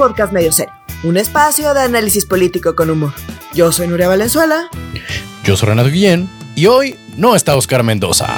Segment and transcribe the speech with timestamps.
[0.00, 0.72] podcast medio serio,
[1.04, 3.12] un espacio de análisis político con humor.
[3.52, 4.70] Yo soy Nuria Valenzuela.
[5.44, 6.26] Yo soy Renato Guillén
[6.56, 8.28] y hoy no está Oscar Mendoza.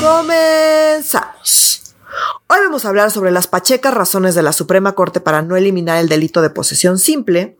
[0.00, 1.96] Comenzamos.
[2.46, 5.98] Hoy vamos a hablar sobre las pachecas razones de la Suprema Corte para no eliminar
[5.98, 7.56] el delito de posesión simple,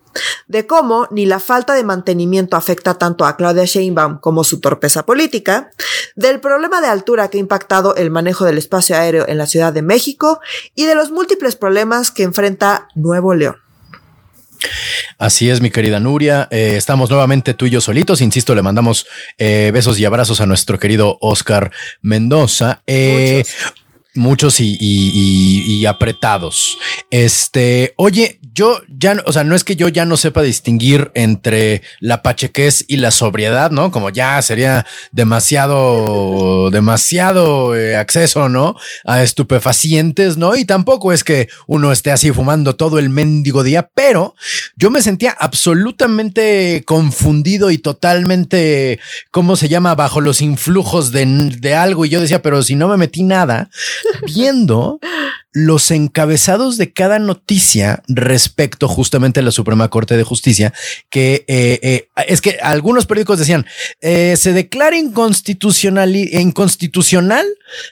[0.48, 5.04] de cómo ni la falta de mantenimiento afecta tanto a Claudia Sheinbaum como su torpeza
[5.06, 5.70] política,
[6.16, 9.72] del problema de altura que ha impactado el manejo del espacio aéreo en la Ciudad
[9.72, 10.40] de México
[10.74, 13.56] y de los múltiples problemas que enfrenta Nuevo León.
[15.18, 16.48] Así es, mi querida Nuria.
[16.50, 18.20] Eh, estamos nuevamente tú y yo solitos.
[18.20, 19.06] Insisto, le mandamos
[19.38, 21.70] eh, besos y abrazos a nuestro querido Oscar
[22.02, 22.82] Mendoza.
[22.86, 23.83] Eh, muchos
[24.14, 24.76] y,
[25.80, 26.78] y, apretados.
[27.10, 31.82] Este, oye, yo ya, o sea, no es que yo ya no sepa distinguir entre
[32.00, 33.90] la pachequez y la sobriedad, ¿no?
[33.90, 38.76] Como ya sería demasiado, demasiado eh, acceso, ¿no?
[39.04, 40.56] A estupefacientes, ¿no?
[40.56, 44.34] Y tampoco es que uno esté así fumando todo el mendigo día, pero
[44.76, 49.94] yo me sentía absolutamente confundido y totalmente, ¿cómo se llama?
[49.94, 52.04] Bajo los influjos de, de algo.
[52.04, 53.70] Y yo decía, pero si no me metí nada,
[54.22, 54.98] viendo
[55.54, 60.74] los encabezados de cada noticia respecto justamente a la Suprema Corte de Justicia,
[61.10, 63.64] que eh, eh, es que algunos periódicos decían,
[64.00, 67.46] eh, se declara inconstitucional, inconstitucional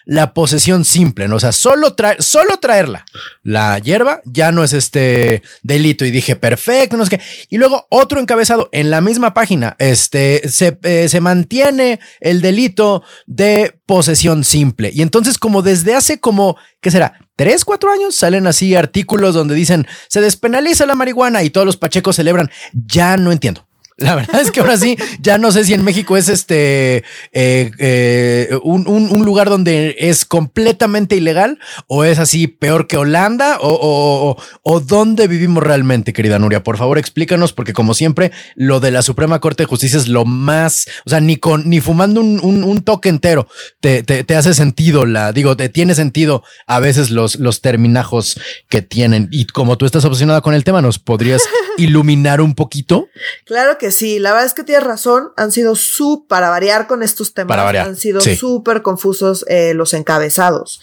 [0.04, 1.36] la posesión simple, ¿no?
[1.36, 3.04] o sea, solo, traer, solo traerla,
[3.44, 6.04] la hierba, ya no es este delito.
[6.04, 7.24] Y dije, perfecto, no sé qué.
[7.48, 10.76] Y luego otro encabezado en la misma página, este, se,
[11.08, 14.90] se mantiene el delito de posesión simple.
[14.92, 17.14] Y entonces como desde hace como, ¿qué será?
[17.36, 21.76] tres, cuatro años salen así artículos donde dicen se despenaliza la marihuana y todos los
[21.78, 22.50] pachecos celebran.
[22.72, 23.66] Ya no entiendo.
[23.98, 27.70] La verdad es que ahora sí, ya no sé si en México es este eh,
[27.78, 33.68] eh, un, un, lugar donde es completamente ilegal o es así peor que Holanda o,
[33.70, 36.62] o, o, dónde vivimos realmente, querida Nuria.
[36.62, 40.24] Por favor, explícanos, porque como siempre, lo de la Suprema Corte de Justicia es lo
[40.24, 43.46] más, o sea, ni con ni fumando un, un toque entero
[43.80, 48.40] te, te, te, hace sentido la, digo, te tiene sentido a veces los, los terminajos
[48.68, 49.28] que tienen.
[49.30, 51.42] Y como tú estás obsesionada con el tema, ¿nos podrías
[51.78, 53.08] iluminar un poquito?
[53.44, 57.02] Claro que sí, la verdad es que tienes razón, han sido súper, para variar con
[57.02, 60.80] estos temas, han sido súper confusos eh, los encabezados.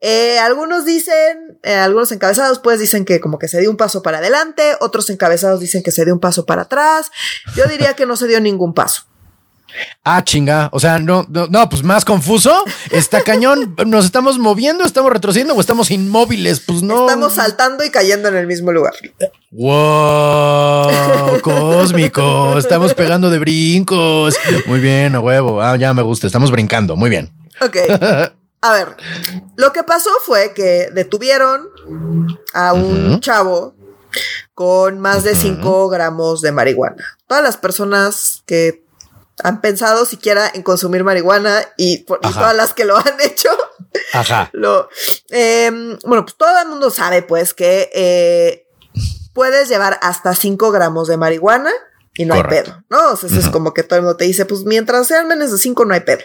[0.00, 4.02] Eh, algunos dicen, eh, algunos encabezados pues dicen que como que se dio un paso
[4.02, 7.10] para adelante, otros encabezados dicen que se dio un paso para atrás,
[7.54, 9.02] yo diría que no se dio ningún paso.
[10.04, 10.70] Ah, chinga.
[10.72, 12.64] O sea, no, no, no, pues más confuso.
[12.90, 13.76] Está cañón.
[13.86, 16.60] Nos estamos moviendo, estamos retrocediendo o estamos inmóviles.
[16.60, 17.08] Pues no.
[17.08, 18.94] Estamos saltando y cayendo en el mismo lugar.
[19.50, 22.58] Wow, cósmico.
[22.58, 24.36] Estamos pegando de brincos.
[24.66, 25.62] Muy bien, a huevo.
[25.62, 26.26] Ah, ya me gusta.
[26.26, 26.96] Estamos brincando.
[26.96, 27.30] Muy bien.
[27.60, 27.76] Ok.
[28.60, 28.96] A ver,
[29.56, 31.68] lo que pasó fue que detuvieron
[32.54, 33.74] a un chavo
[34.54, 37.18] con más de 5 gramos de marihuana.
[37.28, 38.87] Todas las personas que
[39.42, 43.50] han pensado siquiera en consumir marihuana y, todas las que lo han hecho.
[44.12, 44.50] Ajá.
[44.52, 44.88] Lo,
[45.30, 48.66] em, bueno, pues todo el mundo sabe pues que eh,
[49.32, 51.70] puedes llevar hasta 5 gramos de marihuana
[52.16, 53.12] y no hay pedo, ¿no?
[53.12, 55.58] O sea, es como que todo el mundo te dice, pues mientras sean menos de
[55.58, 56.22] 5 no hay pedo.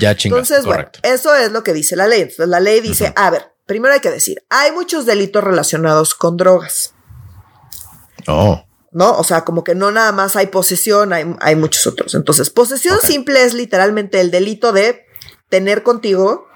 [0.00, 0.38] Ya chingas.
[0.38, 2.22] Entonces, bueno, eso es lo que dice la ley.
[2.22, 6.36] Entonces, la ley dice, a ver, primero hay que decir, hay muchos delitos relacionados con
[6.36, 6.94] drogas.
[8.26, 8.65] Oh.
[8.96, 9.12] ¿No?
[9.18, 12.14] O sea, como que no nada más hay posesión, hay, muchos otros.
[12.14, 15.04] Entonces, posesión simple es literalmente el delito de
[15.50, 16.48] tener contigo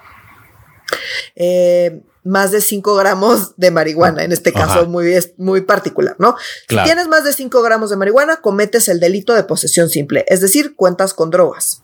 [1.37, 6.35] eh, más de 5 gramos de marihuana, en este caso muy, muy particular, ¿no?
[6.67, 10.41] Si tienes más de 5 gramos de marihuana, cometes el delito de posesión simple, es
[10.41, 11.83] decir, cuentas con drogas.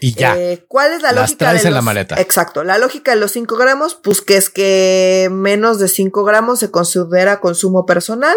[0.00, 0.36] Y ya.
[0.38, 1.52] Eh, ¿Cuál es la Las lógica?
[1.52, 2.20] de en la maleta.
[2.20, 2.64] Exacto.
[2.64, 6.70] La lógica de los 5 gramos, pues que es que menos de 5 gramos se
[6.70, 8.36] considera consumo personal,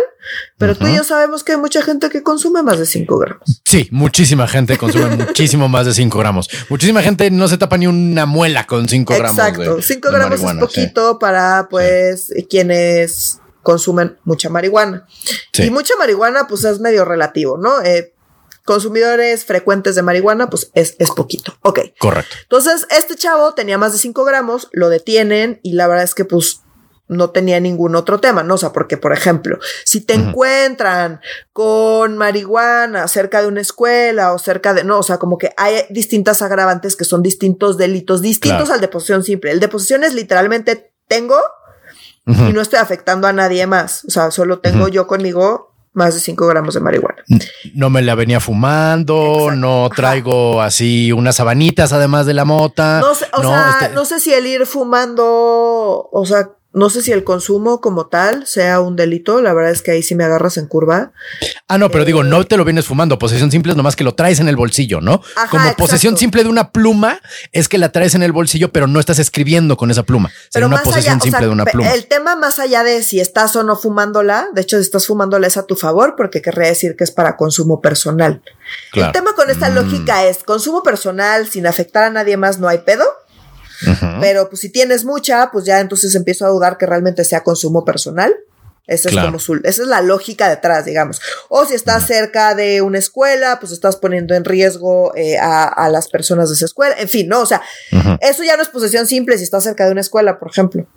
[0.58, 3.62] pero tú y yo sabemos que hay mucha gente que consume más de 5 gramos.
[3.66, 6.50] Sí, muchísima gente consume muchísimo más de 5 gramos.
[6.70, 9.40] Muchísima gente no se tapa ni una muela con 5 gramos.
[9.40, 9.81] Exacto.
[9.81, 15.05] 5 gramos es poquito para, pues, quienes consumen mucha marihuana.
[15.58, 17.82] Y mucha marihuana, pues es medio relativo, ¿no?
[17.82, 18.14] Eh,
[18.69, 21.57] consumidores frecuentes de marihuana, pues es, es poquito.
[21.63, 21.79] Ok.
[21.97, 22.35] Correcto.
[22.43, 26.23] Entonces, este chavo tenía más de 5 gramos, lo detienen y la verdad es que
[26.23, 26.61] pues
[27.07, 28.53] no tenía ningún otro tema, ¿no?
[28.53, 31.19] O sea, porque, por ejemplo, si te encuentran
[31.51, 35.87] con marihuana cerca de una escuela o cerca de, no, o sea, como que hay
[35.89, 39.49] distintas agravantes que son distintos delitos, distintos al de posesión simple.
[39.49, 41.41] El de posesión es literalmente tengo
[42.27, 44.05] y no estoy afectando a nadie más.
[44.05, 47.24] O sea, solo tengo yo conmigo más de 5 gramos de marihuana.
[47.74, 53.00] No me la venía fumando, no traigo así unas sabanitas además de la mota.
[53.00, 57.01] No sé, o sea, este no sé si el ir fumando, o sea, no sé
[57.01, 60.23] si el consumo como tal sea un delito, la verdad es que ahí sí me
[60.23, 61.11] agarras en curva.
[61.67, 63.17] Ah, no, pero digo, no te lo vienes fumando.
[63.17, 65.21] Posesión simple es nomás que lo traes en el bolsillo, ¿no?
[65.35, 66.17] Ajá, Como posesión exacto.
[66.19, 67.19] simple de una pluma
[67.51, 70.31] es que la traes en el bolsillo, pero no estás escribiendo con esa pluma.
[70.49, 71.91] Sería una posesión allá, o simple sea, de una pluma.
[71.93, 75.47] El tema más allá de si estás o no fumándola, de hecho, si estás fumándola
[75.47, 78.43] es a tu favor, porque querría decir que es para consumo personal.
[78.91, 79.07] Claro.
[79.07, 79.73] El tema con esta Mm.
[79.75, 83.05] lógica es consumo personal sin afectar a nadie más, no hay pedo.
[84.20, 87.85] Pero pues si tienes mucha, pues ya entonces empiezo a dudar que realmente sea consumo
[87.85, 88.35] personal.
[88.87, 91.22] Esa es como su, esa es la lógica detrás, digamos.
[91.47, 95.90] O si estás cerca de una escuela, pues estás poniendo en riesgo eh, a, a
[95.90, 96.96] las personas de esa escuela.
[96.97, 97.61] En fin, no, o sea,
[98.22, 100.87] eso ya no es posesión simple si estás cerca de una escuela, por ejemplo.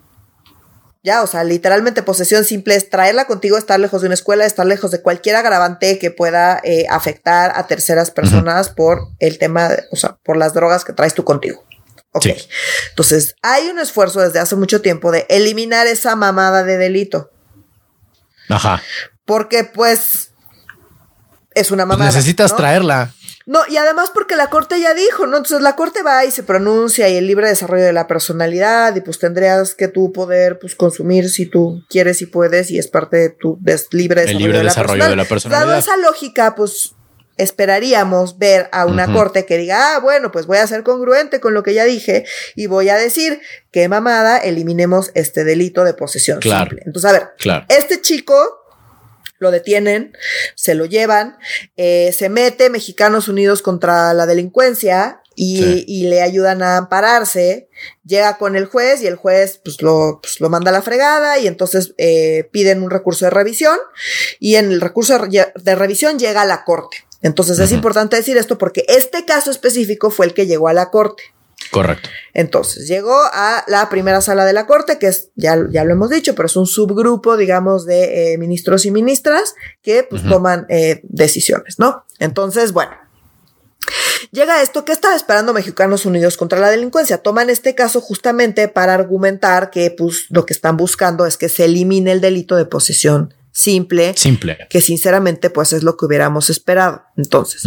[1.05, 4.65] Ya, o sea, literalmente posesión simple es traerla contigo, estar lejos de una escuela, estar
[4.65, 9.83] lejos de cualquier agravante que pueda eh, afectar a terceras personas por el tema, de-
[9.91, 11.65] o sea, por las drogas que traes tú contigo.
[12.13, 12.23] Ok.
[12.25, 12.35] Sí.
[12.91, 17.31] Entonces, hay un esfuerzo desde hace mucho tiempo de eliminar esa mamada de delito.
[18.49, 18.83] Ajá.
[19.25, 20.33] Porque, pues,
[21.55, 22.11] es una Pues mamada.
[22.11, 22.57] necesitas ¿no?
[22.59, 23.13] traerla.
[23.45, 25.37] No, y además porque la corte ya dijo, ¿no?
[25.39, 29.01] Entonces la corte va y se pronuncia y el libre desarrollo de la personalidad y
[29.01, 33.17] pues tendrías que tú poder pues consumir si tú quieres y puedes y es parte
[33.17, 35.59] de tu des- libre El desarrollo, libre de, la desarrollo de la personal.
[35.59, 35.79] Dado personalidad.
[36.03, 36.95] esa lógica, pues
[37.39, 41.55] esperaríamos ver a una corte que diga, ah, bueno, pues voy a ser congruente con
[41.55, 42.25] lo que ya dije
[42.57, 43.41] y voy a decir
[43.71, 46.71] que mamada, eliminemos este delito de posesión Claro.
[46.71, 46.83] simple.
[46.87, 47.65] Entonces, a ver, Claro.
[47.69, 48.59] este chico
[49.39, 50.13] lo detienen,
[50.55, 51.37] se lo llevan,
[51.77, 55.85] eh, se mete Mexicanos Unidos contra la delincuencia y, Sí.
[55.89, 57.69] y le ayudan a ampararse.
[58.05, 61.39] Llega con el juez y el juez pues, lo, pues, lo manda a la fregada
[61.41, 63.79] y entonces eh, piden un recurso de revisión
[64.39, 66.99] y en el recurso de, re- de revisión llega a la corte.
[67.23, 70.91] Entonces es importante decir esto porque este caso específico fue el que llegó a la
[70.91, 71.23] corte.
[71.71, 72.11] Correcto.
[72.35, 76.11] Entonces, llegó a la primera sala de la corte, que es, ya, ya lo hemos
[76.11, 81.01] dicho, pero es un subgrupo, digamos, de eh, ministros y ministras que pues toman eh,
[81.05, 82.05] decisiones, ¿no?
[82.19, 82.93] Entonces, bueno.
[84.31, 87.19] Llega esto que estaba esperando Mexicanos Unidos contra la delincuencia.
[87.19, 91.65] Toman este caso justamente para argumentar que pues lo que están buscando es que se
[91.65, 94.59] elimine el delito de posesión simple, Simple.
[94.71, 97.03] que sinceramente pues es lo que hubiéramos esperado.
[97.17, 97.63] Entonces,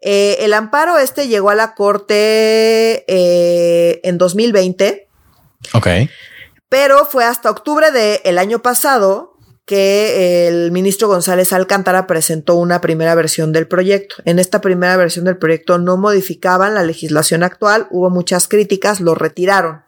[0.00, 5.08] eh, el amparo este llegó a la corte eh, en 2020,
[5.74, 5.86] Ok.
[6.68, 9.34] pero fue hasta octubre del año pasado
[9.66, 14.14] que el ministro González Alcántara presentó una primera versión del proyecto.
[14.24, 19.16] En esta primera versión del proyecto no modificaban la legislación actual, hubo muchas críticas, lo
[19.16, 19.82] retiraron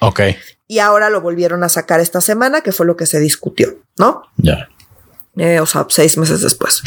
[0.00, 0.20] Ok.
[0.66, 4.22] y ahora lo volvieron a sacar esta semana, que fue lo que se discutió, ¿no?
[4.38, 4.70] Ya.
[5.42, 6.82] Eh, o sea, seis meses después.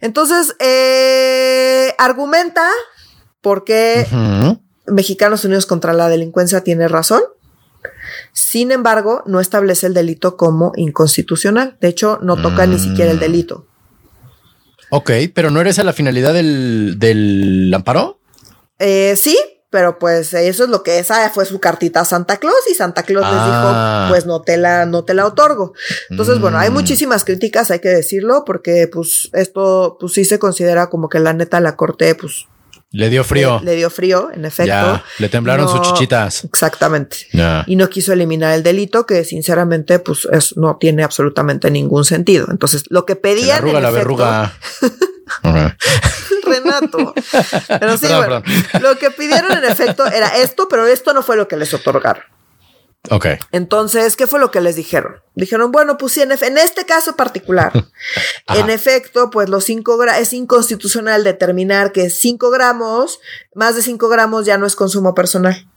[0.00, 2.68] Entonces, eh, argumenta
[3.40, 4.04] por qué.
[4.86, 7.22] Mexicanos Unidos contra la Delincuencia tiene razón.
[8.32, 11.76] Sin embargo, no establece el delito como inconstitucional.
[11.80, 13.20] De hecho, no toca ni siquiera el Mm.
[13.20, 13.66] delito.
[14.90, 18.18] Ok, pero no eres a la finalidad del, del amparo.
[18.80, 19.38] Eh, sí,
[19.74, 23.02] pero pues eso es lo que esa fue su cartita a Santa Claus y Santa
[23.02, 24.02] Claus les Ah.
[24.04, 25.72] dijo, pues no te la, no te la otorgo.
[26.10, 26.74] Entonces, bueno, hay Mm.
[26.74, 31.32] muchísimas críticas, hay que decirlo, porque pues esto, pues sí se considera como que la
[31.32, 32.46] neta la corte, pues
[32.92, 33.58] Le dio frío.
[33.64, 34.68] Le, le dio frío, en efecto.
[34.68, 36.44] ya, le temblaron No, sus chichitas.
[36.44, 37.16] Exactamente.
[37.32, 37.64] Ya.
[37.66, 42.46] Y no quiso eliminar el delito, que sinceramente, pues es- no tiene absolutamente ningún sentido.
[42.48, 43.58] Entonces, lo que Se la pedían.
[43.58, 44.52] arruga en la efecto- verruga.
[45.42, 45.76] Ajá.
[46.44, 47.14] Renato.
[47.68, 48.82] Pero sí, Perdón, bueno, perdón.
[48.82, 52.24] lo que pidieron en efecto era esto, pero esto no fue lo que les otorgaron.
[53.10, 53.26] Ok.
[53.52, 55.16] Entonces, ¿qué fue lo que les dijeron?
[55.34, 57.72] Dijeron, bueno, pues sí, en, este caso particular,
[58.48, 63.20] en efecto, pues los 5 gramos, es inconstitucional determinar que 5 gramos,
[63.54, 65.68] más de 5 gramos ya no es consumo personal.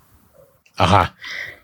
[0.77, 1.15] Ajá.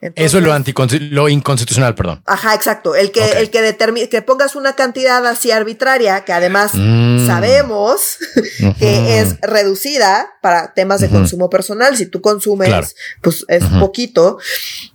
[0.02, 2.22] Entonces- Eso es lo, lo inconstitucional, perdón.
[2.26, 2.94] Ajá, exacto.
[2.94, 3.30] El que, Ok.
[3.38, 7.26] el que determine, que pongas una cantidad así arbitraria, que además Mm.
[7.26, 8.18] sabemos
[8.80, 11.96] que es reducida para temas de consumo personal.
[11.96, 12.88] Si tú consumes, Claro.
[13.22, 14.40] pues es poquito.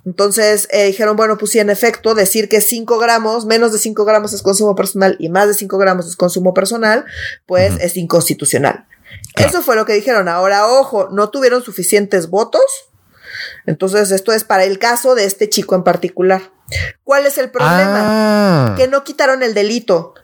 [0.04, 4.04] Entonces eh, dijeron, bueno, pues sí, en efecto, decir que 5 gramos, menos de 5
[4.04, 7.06] gramos es consumo personal y más de 5 gramos es consumo personal,
[7.46, 8.84] pues es inconstitucional.
[9.34, 9.48] Claro.
[9.50, 10.28] Eso fue lo que dijeron.
[10.28, 12.60] Ahora, ojo, no tuvieron suficientes votos.
[13.66, 16.42] Entonces, esto es para el caso de este chico en particular.
[17.04, 18.02] ¿Cuál es el problema?
[18.72, 18.74] Ah.
[18.76, 20.14] Que no quitaron el delito.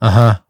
[0.00, 0.46] Ajá.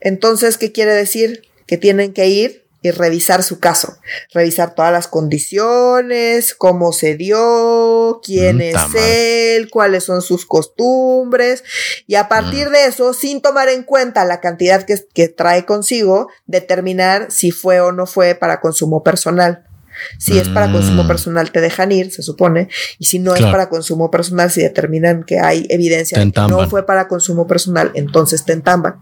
[0.00, 1.42] Entonces, ¿qué quiere decir?
[1.66, 3.96] Que tienen que ir y revisar su caso.
[4.32, 11.64] Revisar todas las condiciones, cómo se dio, quién Mm, es él, cuáles son sus costumbres.
[12.06, 12.28] Y a Mm.
[12.28, 17.50] partir de eso, sin tomar en cuenta la cantidad que, que trae consigo, determinar si
[17.50, 19.64] fue o no fue para consumo personal.
[20.18, 21.08] Si es para consumo Mm.
[21.08, 22.68] personal, te dejan ir, se supone.
[22.98, 23.46] Y si no Claro.
[23.46, 27.46] es para consumo personal, si determinan que hay evidencia de que no fue para consumo
[27.46, 28.96] personal, entonces te entamban.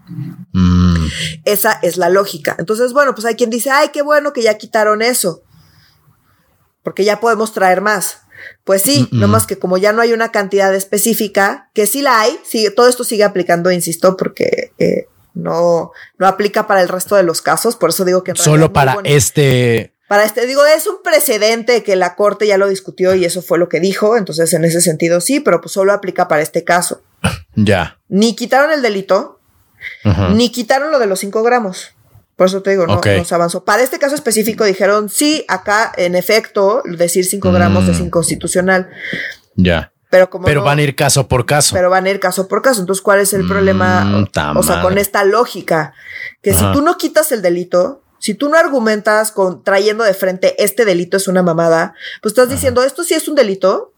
[0.53, 1.07] Mm,
[1.45, 2.55] Esa es la lógica.
[2.59, 5.41] Entonces, bueno, pues hay quien dice, ay, qué bueno que ya quitaron eso.
[6.83, 8.19] Porque ya podemos traer más.
[8.63, 9.19] Pues sí, Mm-mm.
[9.19, 12.69] no más que como ya no hay una cantidad específica, que sí la hay, sigue,
[12.69, 17.41] todo esto sigue aplicando, insisto, porque eh, no, no aplica para el resto de los
[17.41, 17.75] casos.
[17.75, 19.94] Por eso digo que solo para este.
[20.07, 23.57] Para este, digo, es un precedente que la corte ya lo discutió y eso fue
[23.57, 24.17] lo que dijo.
[24.17, 27.01] Entonces, en ese sentido, sí, pero pues solo aplica para este caso.
[27.57, 27.97] Ya.
[28.09, 29.39] Ni quitaron el delito,
[30.33, 31.95] ni quitaron lo de los 5 gramos.
[32.35, 33.63] Por eso te digo, no, se avanzó.
[33.63, 37.89] Para este caso específico dijeron, sí, acá en efecto, decir 5 gramos Mm.
[37.91, 38.89] es inconstitucional.
[39.55, 39.93] Ya.
[40.09, 41.73] Pero como Pero no- van a ir caso por caso.
[41.73, 42.81] pero van a ir caso por caso.
[42.81, 44.27] Entonces, ¿cuál es el Mm, problema?
[44.33, 45.93] ta O sea, con esta lógica,
[46.41, 50.55] que si tú no quitas el delito, si tú no argumentas con trayendo de frente
[50.63, 53.93] este delito es una mamada, pues estás diciendo esto sí es un delito.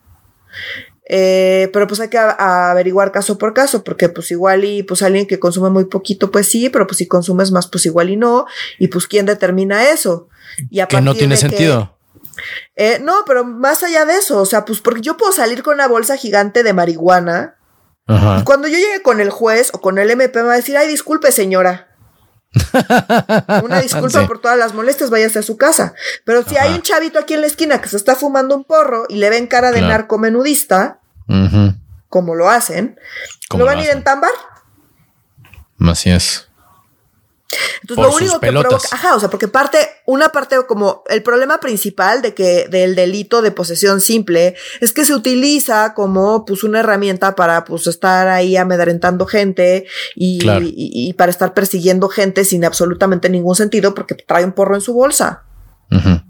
[1.09, 5.25] eh, pero pues hay que averiguar caso por caso, porque pues igual y pues alguien
[5.27, 8.45] que consume muy poquito, pues sí, pero pues si consumes más, pues igual y no.
[8.77, 10.27] Y pues quién determina eso.
[10.69, 11.97] Y a que no tiene que- sentido.
[12.75, 15.75] eh, no, pero más allá de eso, o sea, pues porque yo puedo salir con
[15.75, 17.55] una bolsa gigante de marihuana
[18.07, 18.39] Ajá.
[18.41, 20.75] y cuando yo llegue con el juez o con el MP me va a decir,
[20.75, 21.86] ay, disculpe señora.
[23.63, 24.27] Una disculpa Sí.
[24.27, 25.93] por todas las molestias, váyase a su casa.
[26.25, 29.05] Pero si hay un chavito aquí en la esquina que se está fumando un porro
[29.09, 29.93] y le ven cara de Claro.
[29.93, 30.99] narcomenudista,
[32.09, 32.99] como lo hacen,
[33.49, 34.31] ¿Cómo lo van a ir a entambar.
[35.79, 36.46] Así es.
[37.81, 41.23] Entonces Por lo único que provoca, ajá, o sea, porque parte, una parte como el
[41.23, 46.63] problema principal de que del delito de posesión simple es que se utiliza como pues
[46.65, 49.85] una herramienta para pues estar ahí amedrentando gente
[50.15, 50.65] y, Claro.
[50.65, 54.81] y- y para estar persiguiendo gente sin absolutamente ningún sentido porque trae un porro en
[54.81, 55.43] su bolsa.
[55.89, 56.21] Ujú.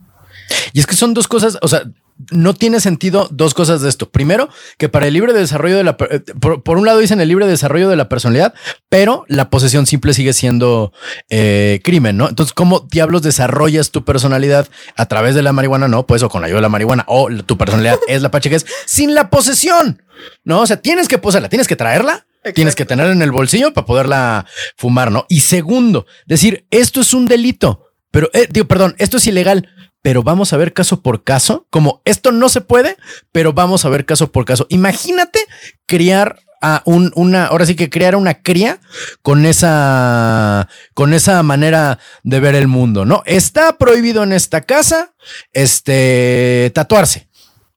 [0.73, 1.83] Y es que son dos cosas, o sea,
[2.31, 4.09] no tiene sentido dos cosas de esto.
[4.09, 7.27] Primero, que para el libre desarrollo de la, eh, por, por un lado dicen el
[7.27, 8.53] libre desarrollo de la personalidad,
[8.89, 10.93] pero la posesión simple sigue siendo
[11.29, 12.27] eh, crimen, ¿no?
[12.27, 15.87] Entonces, ¿cómo diablos desarrollas tu personalidad a través de la marihuana?
[15.87, 18.65] No, pues o con la ayuda de la marihuana o tu personalidad es la pachequez
[18.85, 20.01] sin la posesión,
[20.43, 20.61] ¿no?
[20.61, 22.25] O sea, tienes que posarla, tienes que traerla.
[22.55, 24.45] Tienes que tenerla en el bolsillo para poderla
[24.77, 25.25] fumar, ¿no?
[25.27, 29.67] Y segundo, decir, esto es un delito, pero, eh, digo, perdón, esto es ilegal,
[30.07, 32.95] pero vamos a ver caso por caso, como esto no se puede,
[33.33, 34.65] pero vamos a ver caso por caso.
[34.69, 35.45] Imagínate
[35.85, 38.79] criar a un, una, ahora sí que crear una cría
[39.21, 43.21] con esa, con esa manera de ver el mundo, ¿no?
[43.25, 45.13] Está prohibido en esta casa,
[45.51, 47.27] este, tatuarse,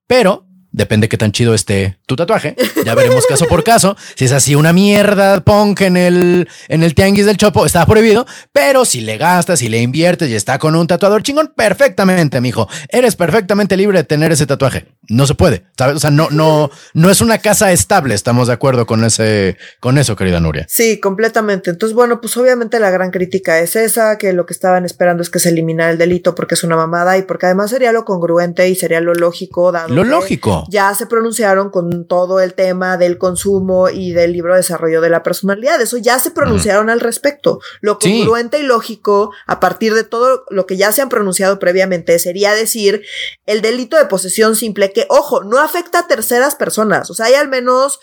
[0.06, 2.56] pero depende qué tan chido esté tu tatuaje.
[2.84, 3.96] Ya veremos caso por caso.
[4.14, 8.26] Si es así una mierda punk en el, en el tianguis del chopo, está prohibido.
[8.52, 12.68] Pero si le gastas, si le inviertes y está con un tatuador chingón, perfectamente, mijo.
[12.88, 14.86] Eres perfectamente libre de tener ese tatuaje.
[15.10, 15.96] No se puede, ¿sabes?
[15.96, 18.14] O sea, no, no, no es una casa estable.
[18.14, 20.66] Estamos de acuerdo con ese, con eso, querida Nuria.
[20.68, 21.68] Sí, completamente.
[21.70, 25.28] Entonces, bueno, pues obviamente la gran crítica es esa, que lo que estaban esperando es
[25.28, 28.68] que se eliminara el delito porque es una mamada y porque además sería lo congruente
[28.68, 30.64] y sería lo lógico, dado Lo que lógico.
[30.70, 35.10] ya se pronunciaron con todo el tema del consumo y del libro de desarrollo de
[35.10, 35.80] la personalidad.
[35.80, 37.58] Eso ya se pronunciaron al respecto.
[37.80, 38.20] Lo Sí.
[38.20, 42.54] congruente y lógico, a partir de todo lo que ya se han pronunciado previamente, sería
[42.54, 43.02] decir
[43.46, 47.10] el delito de posesión simple, que, ojo, no afecta a terceras personas.
[47.10, 48.00] O sea, hay al menos,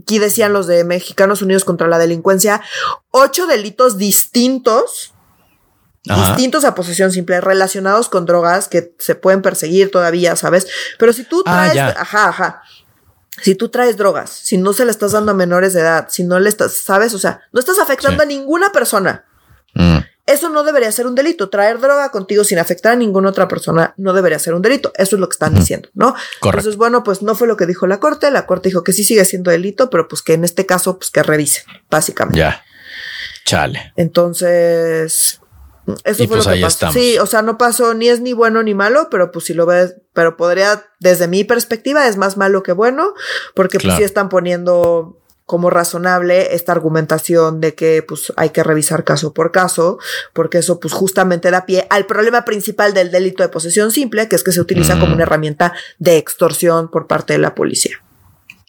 [0.00, 2.62] aquí decían los de Mexicanos Unidos contra la Delincuencia,
[3.10, 5.14] ocho delitos distintos
[6.08, 6.28] Ajá.
[6.28, 10.66] distintos a posesión simple, relacionados con drogas que se pueden perseguir todavía, ¿sabes?
[10.98, 12.62] Pero si tú Ah, traes, ajá, ajá.
[13.42, 16.24] Si tú traes drogas, si no se le estás dando a menores de edad, si
[16.24, 17.14] no le estás, ¿sabes?
[17.14, 18.26] O sea, no estás afectando Sí.
[18.26, 19.26] a ninguna persona.
[19.74, 21.48] Mm, Eso no debería ser un delito.
[21.50, 24.92] Traer droga contigo sin afectar a ninguna otra persona no debería ser un delito.
[24.96, 26.12] Eso es lo que están diciendo, ¿no?
[26.40, 26.48] Correcto.
[26.60, 28.30] Entonces, bueno, pues no fue lo que dijo la corte.
[28.30, 31.10] La corte dijo que sí sigue siendo delito, pero pues que en este caso, pues
[31.10, 32.38] que revise, básicamente.
[32.38, 32.62] ya.
[33.44, 33.92] Chale.
[33.96, 35.40] Entonces,
[36.04, 36.74] eso Y fue pues lo que ahí pasó.
[36.74, 36.94] estamos.
[36.94, 39.64] Sí, o sea, no pasó ni es ni bueno ni malo, pero pues si lo
[39.64, 43.14] ves, pero podría, desde mi perspectiva, es más malo que bueno,
[43.54, 43.94] porque Claro.
[43.94, 45.17] pues sí están poniendo
[45.48, 49.98] como razonable esta argumentación de que pues hay que revisar caso por caso,
[50.34, 54.36] porque eso pues justamente da pie al problema principal del delito de posesión simple, que
[54.36, 55.00] es que se utiliza Mm.
[55.00, 57.96] como una herramienta de extorsión por parte de la policía.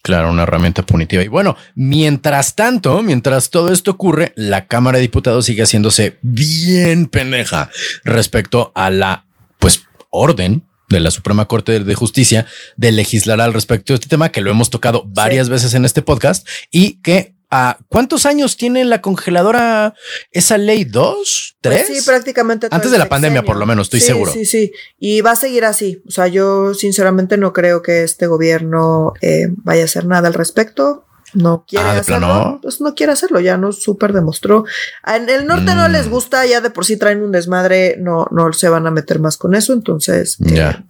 [0.02, 1.22] Claro, una herramienta punitiva.
[1.22, 7.08] Y bueno, mientras tanto, mientras todo esto ocurre, la Cámara de Diputados sigue haciéndose bien
[7.08, 7.70] pendeja
[8.06, 9.26] respecto a la,
[9.60, 12.46] pues, orden de la Suprema Corte de Justicia
[12.78, 16.02] de legislar al respecto de este tema, que lo hemos tocado varias veces en este
[16.02, 19.96] podcast y que a ¿cuántos años tiene la congeladora
[20.32, 20.84] esa ley?
[20.86, 21.58] ¿Dos?
[21.62, 21.86] ¿Tres?
[21.88, 22.68] Pues sí, prácticamente.
[22.70, 24.32] Antes de la pandemia, por lo menos, estoy seguro.
[24.32, 26.02] Sí, sí, y va a seguir así.
[26.08, 30.36] O sea, yo sinceramente no creo que este gobierno eh, vaya a hacer nada al
[30.36, 34.66] respecto no quiere ah, hacerlo, pues no quiere hacerlo, ya no súper demostró.
[35.06, 36.10] En el norte no les mm.
[36.10, 39.38] gusta, ya de por sí traen un desmadre, no, no se van a meter más
[39.38, 40.84] con eso, entonces eh, ya.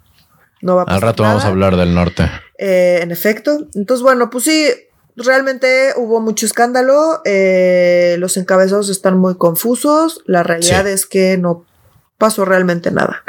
[0.62, 2.30] no va a pasar Al rato vamos a hablar del norte.
[2.58, 3.68] Eh, en efecto.
[3.74, 4.68] Entonces, bueno, pues sí,
[5.16, 7.22] realmente hubo mucho escándalo.
[7.26, 10.22] Eh, los encabezados están muy confusos.
[10.26, 11.66] La realidad es que no
[12.18, 13.24] pasó realmente nada.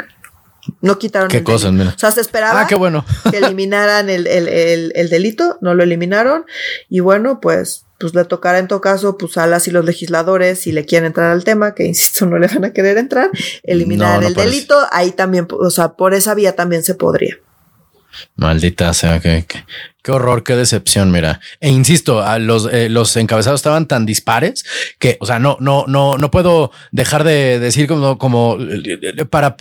[0.81, 1.29] No quitaron.
[1.29, 1.73] ¿Qué cosas?
[1.73, 3.05] O sea, se esperaba ah, qué bueno.
[3.29, 6.45] que eliminaran el, el, delito, no lo eliminaron.
[6.89, 10.61] Y bueno, pues, pues le tocará en todo caso, pues a las y los legisladores,
[10.61, 13.29] si le quieren entrar al tema, que insisto, no le van a querer entrar,
[13.63, 14.75] eliminar el delito.
[14.91, 17.37] Ahí también, o sea, por esa vía también se podría.
[18.35, 19.45] Maldita sea, que,
[20.03, 21.39] qué horror, qué decepción, mira.
[21.59, 24.65] E insisto, a los, eh, los encabezados estaban tan dispares
[24.99, 29.55] que, o sea, no, no, no, no puedo dejar de decir como, como eh, para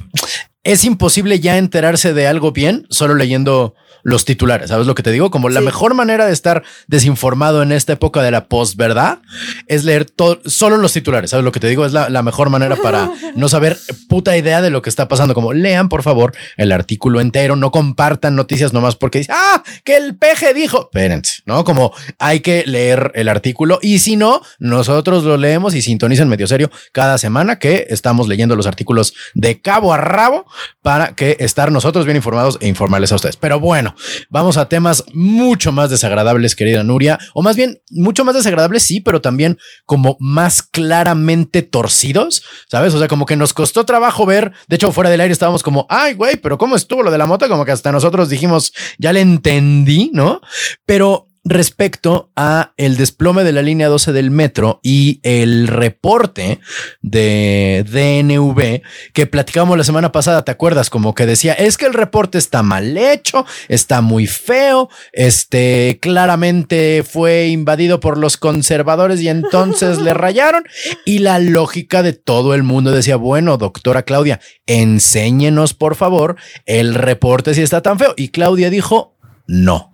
[0.62, 4.70] es imposible ya enterarse de algo bien solo leyendo los titulares.
[4.70, 5.30] ¿Sabes lo que te digo?
[5.30, 9.18] Como la mejor manera de estar desinformado en esta época de la posverdad
[9.66, 11.30] es leer todo, solo los titulares.
[11.30, 11.84] ¿Sabes lo que te digo?
[11.84, 15.34] Es la, mejor manera para no saber puta idea de lo que está pasando.
[15.34, 19.96] Como lean, por favor, el artículo entero, no compartan noticias nomás porque dice, ah, que
[19.96, 20.90] el peje dijo.
[20.92, 21.64] Espérense, ¿no?
[21.64, 26.46] Como hay que leer el artículo y si no, nosotros lo leemos y sintonizan medio
[26.46, 30.46] serio cada semana que estamos leyendo los artículos de cabo a rabo
[30.82, 33.36] para que estar nosotros bien informados e informarles a ustedes.
[33.36, 33.94] Pero bueno,
[34.28, 39.00] vamos a temas mucho más desagradables, querida Nuria, o más bien mucho más desagradables, sí,
[39.00, 42.94] pero también como más claramente torcidos, ¿sabes?
[42.94, 45.86] O sea, como que nos costó trabajo ver, de hecho, fuera del aire estábamos como,
[45.88, 47.48] ay, güey, pero ¿cómo estuvo lo de la moto?
[47.48, 50.40] Como que hasta nosotros dijimos, ya le entendí, ¿no?
[50.86, 56.60] Pero respecto a el desplome de la línea 12 del metro y el reporte
[57.00, 58.82] de DNV
[59.14, 60.90] que platicamos la semana pasada, ¿te acuerdas?
[60.90, 67.04] Como que decía, es que el reporte está mal hecho, está muy feo, este claramente
[67.08, 70.64] fue invadido por los conservadores y entonces le rayaron
[71.06, 76.36] y la lógica de todo el mundo decía, bueno, doctora Claudia, enséñenos por favor
[76.66, 79.89] el reporte si está tan feo y Claudia dijo, no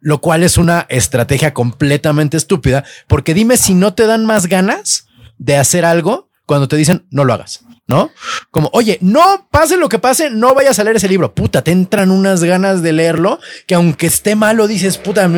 [0.00, 5.06] lo cual es una estrategia completamente estúpida, porque dime si no te dan más ganas
[5.38, 7.64] de hacer algo cuando te dicen no lo hagas.
[7.90, 8.12] ¿no?
[8.52, 11.34] Como, oye, no pase lo que pase, no vayas a leer ese libro.
[11.34, 15.28] Puta, te entran unas ganas de leerlo que aunque esté malo, dices, puta,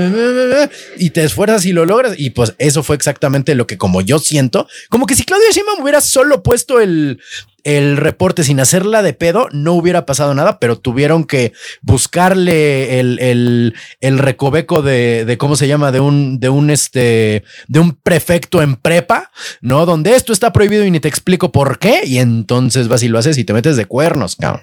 [0.98, 2.14] y te esfuerzas y lo logras.
[2.18, 5.80] Y pues eso fue exactamente lo que como yo siento, como que si Claudia Sheinbaum
[5.80, 7.20] hubiera solo puesto el,
[7.64, 13.18] el reporte sin hacerla de pedo, no hubiera pasado nada, pero tuvieron que buscarle el,
[13.20, 15.92] el, el recoveco de, de, ¿cómo se llama?
[15.92, 19.86] De un, de un, este, de un prefecto en prepa, ¿no?
[19.86, 22.02] Donde esto está prohibido y ni te explico por qué.
[22.04, 24.62] Y entonces vas y lo haces y te metes de cuernos, cabrón.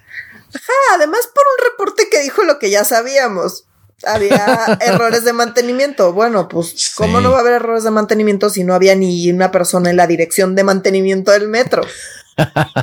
[0.53, 3.65] Ajá, además por un reporte que dijo lo que ya sabíamos.
[4.05, 6.13] Había errores de mantenimiento.
[6.13, 9.51] Bueno, pues, ¿cómo no va a haber errores de mantenimiento si no había ni una
[9.51, 11.83] persona en la dirección de mantenimiento del metro?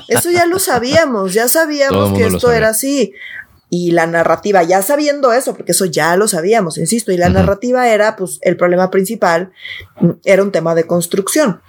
[0.08, 3.12] Eso ya lo sabíamos, ya sabíamos que esto era así.
[3.68, 7.88] Y la narrativa, ya sabiendo eso, porque eso ya lo sabíamos, insisto, y la narrativa
[7.88, 9.52] era, pues, el problema principal
[10.24, 11.60] era un tema de construcción.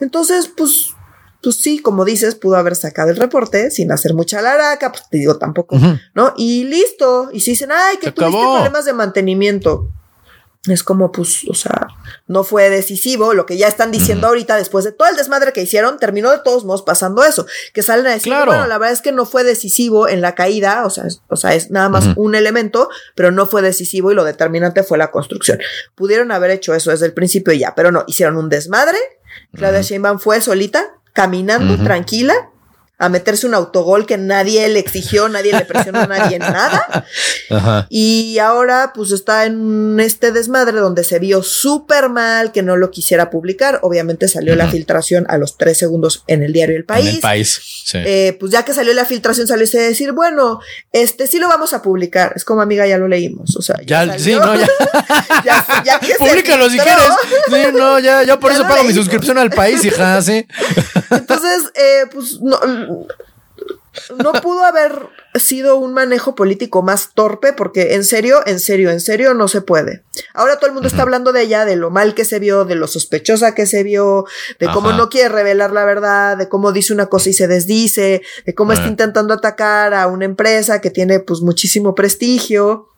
[0.00, 0.94] Entonces, pues,
[1.40, 5.18] pues sí, como dices, pudo haber sacado el reporte sin hacer mucha laraca, pues te
[5.18, 5.78] digo tampoco,
[6.14, 6.32] ¿no?
[6.36, 7.28] Y listo.
[7.32, 9.90] Y si dicen, ay, que tuviste problemas de mantenimiento
[10.66, 11.88] es como, pues, o sea,
[12.26, 13.34] no fue decisivo.
[13.34, 16.38] Lo que ya están diciendo ahorita, después de todo el desmadre que hicieron, terminó de
[16.38, 17.46] todos modos pasando eso.
[17.74, 20.86] Que salen a decir, bueno, la verdad es que no fue decisivo en la caída,
[20.86, 24.14] o sea, es, o sea, es nada más un elemento, pero no fue decisivo y
[24.14, 25.58] lo determinante fue la construcción.
[25.94, 28.98] Pudieron haber hecho eso desde el principio y ya, pero no, hicieron un desmadre.
[29.54, 32.50] Claudia Sheinbaum fue solita, caminando, tranquila,
[33.04, 37.06] a meterse un autogol que nadie le exigió, nadie le presionó a nadie en nada.
[37.90, 42.90] Y ahora pues está en este desmadre donde se vio súper mal que no lo
[42.90, 43.78] quisiera publicar.
[43.82, 47.14] Obviamente salió la filtración a los tres segundos en el diario El País.
[47.14, 47.60] el país.
[47.92, 50.60] Eh, pues ya que salió la filtración, salió a decir, bueno,
[50.92, 52.32] este sí lo vamos a publicar.
[52.34, 53.54] Es como amiga, ya lo leímos.
[53.56, 54.66] O sea, ya, sí, no, ya.
[55.84, 57.04] ya, Públicalo si quieres.
[57.48, 60.46] Sí, no, ya, ya por eso pago mi suscripción al país, hija, sí.
[61.10, 62.58] Entonces, eh, pues no
[64.18, 69.00] no pudo haber sido un manejo político más torpe porque en serio, en serio, en
[69.00, 70.04] serio no se puede.
[70.32, 72.74] Ahora todo el mundo está hablando de ella, de lo mal que se vio, de
[72.74, 74.26] lo sospechosa que se vio,
[74.58, 78.22] de cómo no quiere revelar la verdad, de cómo dice una cosa y se desdice,
[78.44, 82.88] de cómo está intentando atacar a una empresa que tiene pues muchísimo prestigio.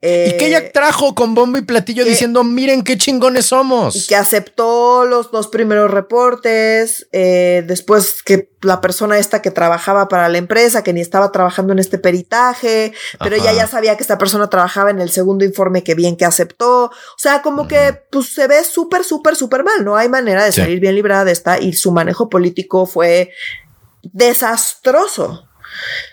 [0.00, 3.96] Y que ella eh, trajo con bombo y platillo diciendo, miren qué chingones somos.
[3.96, 10.08] Y que aceptó los dos primeros reportes, eh, después que la persona esta que trabajaba
[10.08, 14.02] para la empresa, que ni estaba trabajando en este peritaje, pero ella ya sabía que
[14.02, 16.86] esta persona trabajaba en el segundo informe que bien que aceptó.
[16.86, 19.84] O sea, como que pues se ve súper, súper, súper mal.
[19.84, 23.30] No hay manera de salir bien librada de esta y su manejo político fue
[24.02, 25.48] desastroso.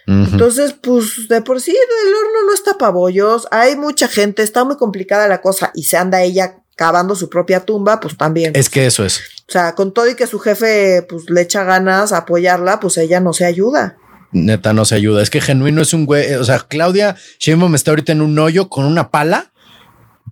[0.07, 4.63] Entonces, pues de por sí el horno no está para bollos, hay mucha gente, está
[4.63, 8.53] muy complicada la cosa y se anda ella cavando su propia tumba, pues también.
[8.55, 9.19] Es que eso es.
[9.47, 12.97] O sea, con todo y que su jefe pues le echa ganas a apoyarla, pues
[12.97, 13.97] ella no se ayuda.
[14.31, 15.21] Neta no se ayuda.
[15.21, 16.33] Es que genuino es un güey.
[16.35, 19.51] O sea, Claudia me está ahorita en un hoyo con una pala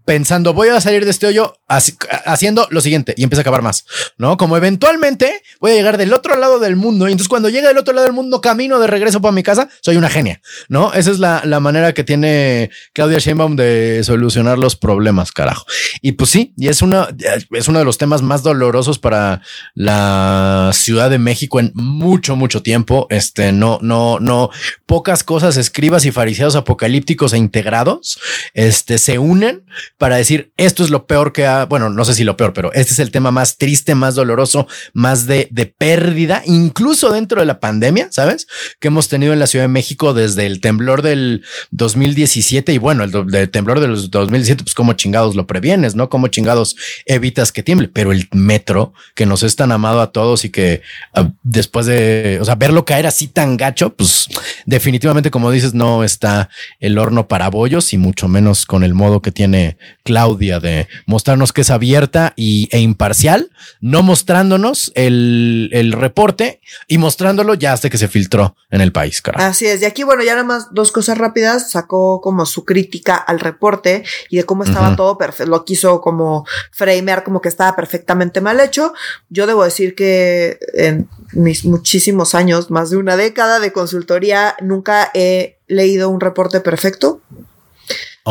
[0.05, 3.85] pensando, voy a salir de este hoyo haciendo lo siguiente y empieza a acabar más,
[4.17, 4.37] ¿no?
[4.37, 7.77] Como eventualmente voy a llegar del otro lado del mundo y entonces cuando llegue del
[7.77, 10.93] otro lado del mundo camino de regreso para mi casa, soy una genia, ¿no?
[10.93, 15.65] Esa es la, la manera que tiene Claudia Sheinbaum de solucionar los problemas, carajo.
[16.01, 17.09] Y pues sí, y es una,
[17.51, 19.41] es uno de los temas más dolorosos para
[19.75, 23.07] la Ciudad de México en mucho, mucho tiempo.
[23.09, 24.49] Este, no, no, no,
[24.85, 28.19] pocas cosas, escribas y fariseos apocalípticos e integrados,
[28.53, 29.65] este, se unen
[29.97, 32.71] para decir esto es lo peor que ha, bueno, no sé si lo peor, pero
[32.73, 37.45] este es el tema más triste, más doloroso, más de, de pérdida, incluso dentro de
[37.45, 38.47] la pandemia, ¿sabes?
[38.79, 43.03] Que hemos tenido en la Ciudad de México desde el temblor del 2017 y bueno,
[43.03, 46.09] el, temblor del 2017, pues como chingados lo previenes, ¿no?
[46.09, 50.45] Como chingados evitas que tiemble, pero el metro que nos es tan amado a todos
[50.45, 50.81] y que
[51.13, 54.27] ah, después de, o sea, verlo caer así tan gacho, pues
[54.65, 59.21] definitivamente, como dices, no está el horno para bollos y mucho menos con el modo
[59.21, 65.91] que tiene Claudia de mostrarnos que es abierta y, e imparcial, no mostrándonos el, el,
[65.93, 69.21] reporte y mostrándolo ya hasta que se filtró en el país.
[69.35, 69.81] Así es.
[69.81, 71.71] Y aquí, bueno, ya nada más dos cosas rápidas.
[71.71, 75.49] Sacó como su crítica al reporte y de cómo estaba todo perfecto.
[75.49, 78.93] Lo quiso como framear como que estaba perfectamente mal hecho.
[79.29, 85.11] Yo debo decir que en mis muchísimos años, más de una década de consultoría, nunca
[85.13, 87.21] he leído un reporte perfecto.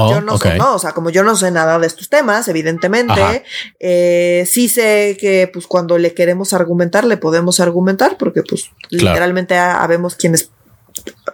[0.00, 2.46] Oh, yo no sé, no, o sea, como yo no sé nada de estos temas,
[2.46, 3.44] evidentemente,
[3.80, 9.58] eh, sí sé que pues cuando le queremos argumentar, le podemos argumentar, porque pues literalmente
[9.58, 10.50] habemos quienes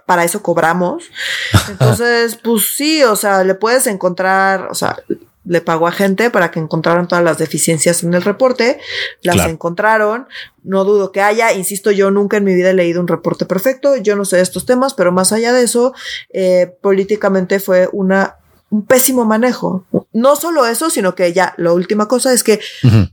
[0.05, 1.03] para eso cobramos.
[1.69, 4.97] Entonces, pues sí, o sea, le puedes encontrar, o sea,
[5.45, 8.79] le pagó a gente para que encontraran todas las deficiencias en el reporte,
[9.21, 10.27] las encontraron,
[10.63, 13.95] no dudo que haya, insisto, yo nunca en mi vida he leído un reporte perfecto,
[13.95, 15.93] yo no sé de estos temas, pero más allá de eso,
[16.33, 18.37] eh, políticamente fue una
[18.75, 19.85] un pésimo manejo.
[20.11, 22.59] No solo eso, sino que ya la última cosa es que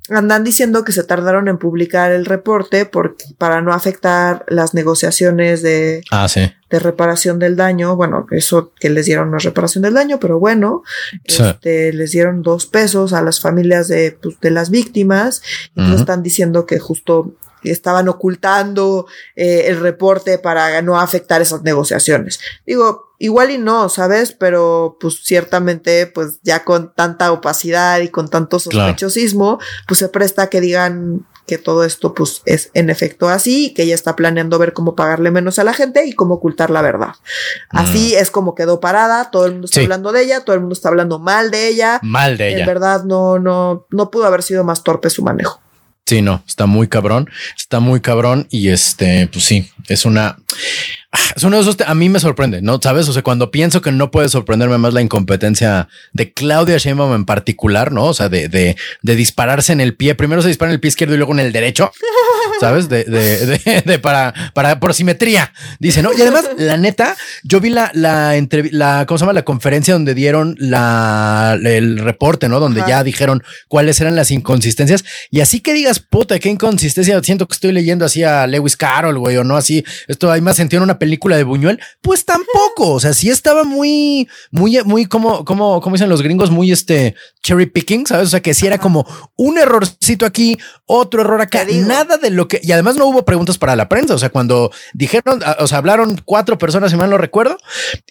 [0.09, 5.62] andan diciendo que se tardaron en publicar el reporte porque, para no afectar las negociaciones
[5.62, 6.27] de, ah,
[6.70, 7.94] de reparación del daño.
[7.94, 10.83] Bueno, eso que les dieron no es reparación del daño, pero bueno,
[11.25, 15.42] este, les dieron dos pesos a las familias de, pues, de las víctimas.
[15.77, 22.40] Y están diciendo que justo estaban ocultando eh, el reporte para no afectar esas negociaciones.
[22.66, 24.33] Digo, igual y no, ¿sabes?
[24.33, 30.51] Pero pues ciertamente, pues ya con tanta opacidad y con tanto sospechosismo, pues se presta
[30.51, 34.73] que digan que todo esto pues es en efecto así, que ella está planeando ver
[34.73, 37.15] cómo pagarle menos a la gente y cómo ocultar la verdad.
[37.71, 38.23] Así mm.
[38.23, 40.89] es como quedó parada, todo el mundo está hablando de ella, todo el mundo está
[40.89, 42.01] hablando mal de ella.
[42.03, 42.61] Mal de ella.
[42.61, 45.62] En verdad no, no, no pudo haber sido más torpe su manejo.
[46.05, 50.37] Sí, no, está muy cabrón, está muy cabrón y este, pues sí, es una,
[51.37, 52.81] es uno de esos, a mí me sorprende, ¿no?
[52.83, 57.15] Sabes, o sea, cuando pienso que no puede sorprenderme más la incompetencia de Claudia Sheinbaum
[57.15, 58.07] en particular, ¿no?
[58.07, 60.88] O sea, de, de, de dispararse en el pie, primero se dispara en el pie
[60.88, 61.93] izquierdo y luego en el derecho.
[62.61, 62.89] ¿Sabes?
[62.89, 66.13] De, de, de, para, para, por simetría, dice, ¿no?
[66.13, 68.35] Y además, la neta, yo vi la, la,
[68.71, 69.33] la, ¿cómo se llama?
[69.33, 72.61] La conferencia donde dieron la, el reporte, ¿no?
[72.61, 75.05] Donde ya dijeron cuáles eran las inconsistencias.
[75.31, 79.19] Y así que digas, puta, qué inconsistencia, siento que estoy leyendo así a Lewis Carroll,
[79.19, 82.93] güey, o no así, esto hay más sentido en una película de Buñuel, pues tampoco,
[82.95, 87.15] o sea, sí estaba muy, muy, muy, como, como, como dicen los gringos, muy este
[87.43, 88.29] cherry picking, ¿sabes?
[88.29, 90.59] O sea, que si era como un errorcito aquí,
[90.95, 94.15] otro error acá, nada de lo que y además no hubo preguntas para la prensa.
[94.15, 97.57] O sea, cuando dijeron, o sea, hablaron cuatro personas, si mal no recuerdo,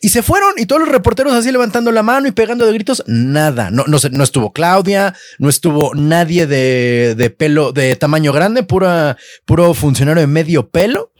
[0.01, 3.03] y se fueron y todos los reporteros así levantando la mano y pegando de gritos,
[3.05, 3.69] nada.
[3.69, 9.17] No, no, no estuvo Claudia, no estuvo nadie de, de pelo, de tamaño grande, pura,
[9.45, 11.11] puro funcionario de medio pelo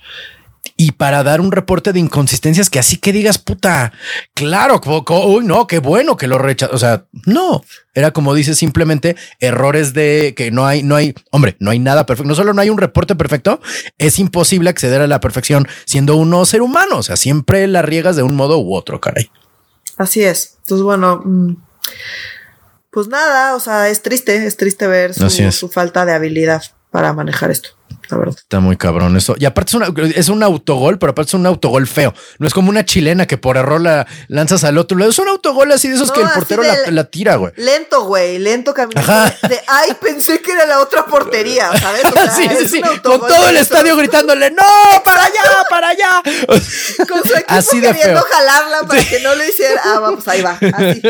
[0.81, 3.93] y para dar un reporte de inconsistencias que así que digas, puta,
[4.33, 4.81] claro,
[5.27, 6.73] uy, no, qué bueno que lo rechazó.
[6.73, 7.61] O sea, no,
[7.93, 12.07] era como dice simplemente errores de que no hay, no hay, hombre, no hay nada
[12.07, 12.27] perfecto.
[12.27, 13.61] No solo no hay un reporte perfecto,
[13.99, 16.97] es imposible acceder a la perfección siendo uno ser humano.
[16.97, 19.29] O sea, siempre la riegas de un modo u otro, caray.
[19.97, 20.57] Así es.
[20.63, 21.57] Entonces, bueno, mm,
[22.89, 27.13] pues nada, o sea, es triste, es triste ver su, su falta de habilidad para
[27.13, 27.69] manejar esto.
[28.29, 29.35] Está muy cabrón eso.
[29.37, 29.77] Y aparte
[30.15, 32.13] es, un autogol, pero aparte es un autogol feo.
[32.39, 35.11] No es como una chilena que por error la lanzas al otro lado.
[35.11, 37.53] Es un autogol así de esos que el portero la, tira, güey.
[37.55, 38.39] Lento, güey.
[38.39, 39.11] Lento caminando.
[39.47, 42.01] De, ay, pensé que era la otra portería, ¿sabes?
[42.35, 42.81] sí, sí, sí.
[43.03, 44.63] Con todo el estadio gritándole, ¡No!
[45.03, 45.41] ¡Para allá!
[45.69, 46.21] ¡Para allá!
[47.07, 49.81] Con su equipo así de queriendo jalarla para que no lo hiciera.
[49.83, 50.57] Ah, vamos, ahí va.
[50.73, 51.01] Así.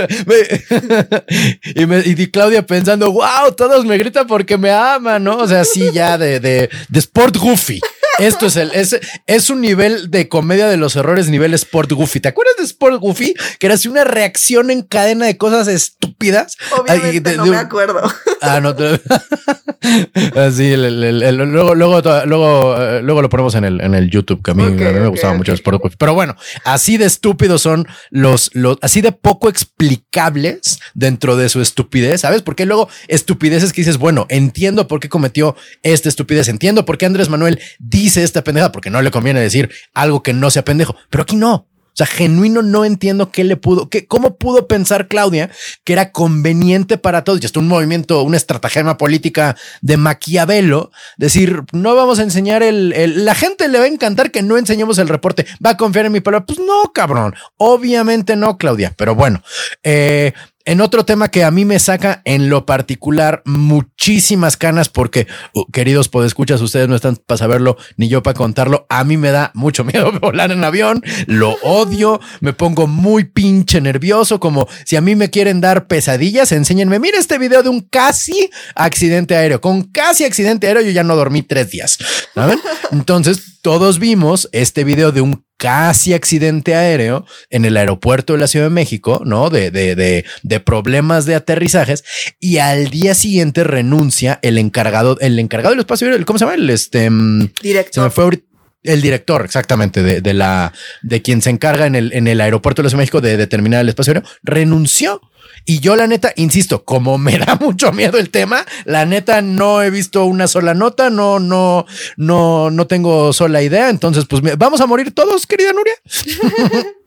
[1.75, 5.37] y, me, y Claudia pensando, wow, todos me gritan porque me aman, ¿no?
[5.37, 7.79] O sea, sí, ya de, de de Sport Goofy.
[8.21, 12.19] Esto es el, es, es un nivel de comedia de los errores, nivel Sport Goofy.
[12.19, 13.33] ¿Te acuerdas de Sport Goofy?
[13.59, 16.57] Que era así una reacción en cadena de cosas estúpidas.
[16.77, 18.01] Obviamente no me acuerdo.
[18.41, 18.75] Ah, no.
[20.39, 24.53] así, luego, luego, luego, eh, luego lo ponemos en el, en el YouTube, que a
[24.53, 25.95] mí, me gustaba mucho Sport Goofy.
[25.97, 31.61] Pero bueno, así de estúpidos son los, los, así de poco explicables dentro de su
[31.61, 32.41] estupidez, ¿sabes?
[32.41, 37.05] Porque luego estupideces que dices, bueno, entiendo por qué cometió esta estupidez, entiendo por qué
[37.05, 40.95] Andrés Manuel dice esta pendeja, porque no le conviene decir algo que no sea pendejo,
[41.09, 41.67] pero aquí no.
[41.93, 45.49] O sea, genuino no entiendo qué le pudo, qué, cómo pudo pensar Claudia
[45.83, 47.41] que era conveniente para todos.
[47.41, 52.93] Y esto un movimiento, una estratagema política de Maquiavelo, decir, no vamos a enseñar el,
[52.93, 56.05] el, la gente le va a encantar que no enseñemos el reporte, va a confiar
[56.05, 56.45] en mi palabra.
[56.45, 57.35] Pues no, cabrón.
[57.57, 58.93] Obviamente no, Claudia.
[58.95, 59.43] Pero bueno,
[59.83, 60.31] eh,
[60.65, 65.65] en otro tema que a mí me saca en lo particular muchísimas canas porque, uh,
[65.71, 68.85] queridos podescuchas, ustedes no están para saberlo ni yo para contarlo.
[68.89, 73.81] A mí me da mucho miedo volar en avión, lo odio, me pongo muy pinche
[73.81, 77.81] nervioso, como si a mí me quieren dar pesadillas, enséñenme, mira este video de un
[77.81, 79.61] casi accidente aéreo.
[79.61, 81.97] Con casi accidente aéreo yo ya no dormí tres días.
[82.33, 82.59] ¿saben?
[82.91, 88.47] Entonces, todos vimos este video de un casi accidente aéreo en el aeropuerto de la
[88.47, 89.51] Ciudad de México, ¿no?
[89.51, 92.03] De, de, de, de problemas de aterrizajes
[92.39, 96.55] y al día siguiente renuncia el encargado, el encargado del espacio ¿cómo se llama?
[96.55, 97.93] El este mm, director.
[97.93, 98.41] Se me fue
[98.83, 102.81] El director, exactamente, de, de, la de quien se encarga en el, en el aeropuerto
[102.81, 105.21] de la México de determinar el espacio aéreo, renunció.
[105.65, 109.83] Y yo la neta, insisto, como me da mucho miedo el tema, la neta no
[109.83, 111.85] he visto una sola nota, no, no,
[112.17, 113.89] no, no tengo sola idea.
[113.89, 115.93] Entonces, pues vamos a morir todos, querida Nuria.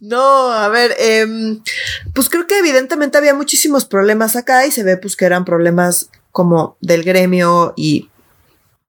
[0.00, 1.24] No, a ver, eh,
[2.14, 6.10] pues creo que evidentemente había muchísimos problemas acá y se ve pues que eran problemas
[6.32, 8.10] como del gremio y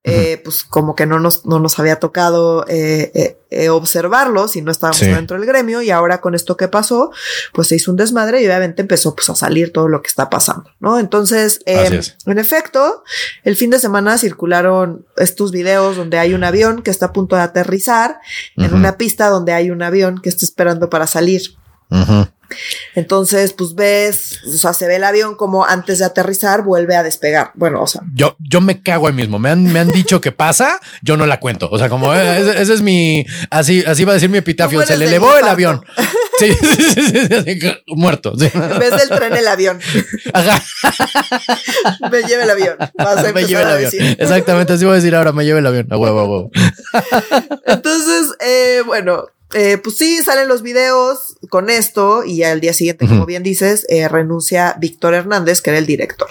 [0.08, 4.62] eh, pues como que no nos, no nos había tocado eh, eh, eh observarlo si
[4.62, 7.10] no estábamos dentro del gremio y ahora con esto que pasó,
[7.52, 10.30] pues se hizo un desmadre y obviamente empezó pues a salir todo lo que está
[10.30, 10.98] pasando, ¿no?
[10.98, 13.04] Entonces, en efecto,
[13.44, 17.36] el fin de semana circularon estos videos donde hay un avión que está a punto
[17.36, 18.20] de aterrizar
[18.56, 21.42] en una pista donde hay un avión que está esperando para salir.
[22.94, 27.02] Entonces, pues ves, o sea, se ve el avión como antes de aterrizar vuelve a
[27.02, 27.52] despegar.
[27.54, 28.02] Bueno, o sea.
[28.14, 29.38] Yo, yo me cago ahí mismo.
[29.38, 31.68] Me han, me han dicho que pasa, yo no la cuento.
[31.70, 34.84] O sea, como eh, ese, es mi, así, así va a decir mi epitafio.
[34.84, 35.84] Se le elevó el avión.
[36.38, 38.32] Sí, sí, sí, muerto.
[38.38, 39.80] En vez del tren, el avión.
[40.32, 40.62] Ajá.
[42.12, 42.76] me lleve el avión.
[43.34, 43.92] me lleve el avión.
[44.18, 45.88] Exactamente, así voy a decir ahora, me lleve el avión.
[45.90, 46.50] A huevo, a huevo.
[47.66, 53.06] Entonces, eh, bueno, eh, pues sí, salen los videos con esto y al día siguiente,
[53.06, 56.28] como bien dices, eh, renuncia Víctor Hernández, que era el director.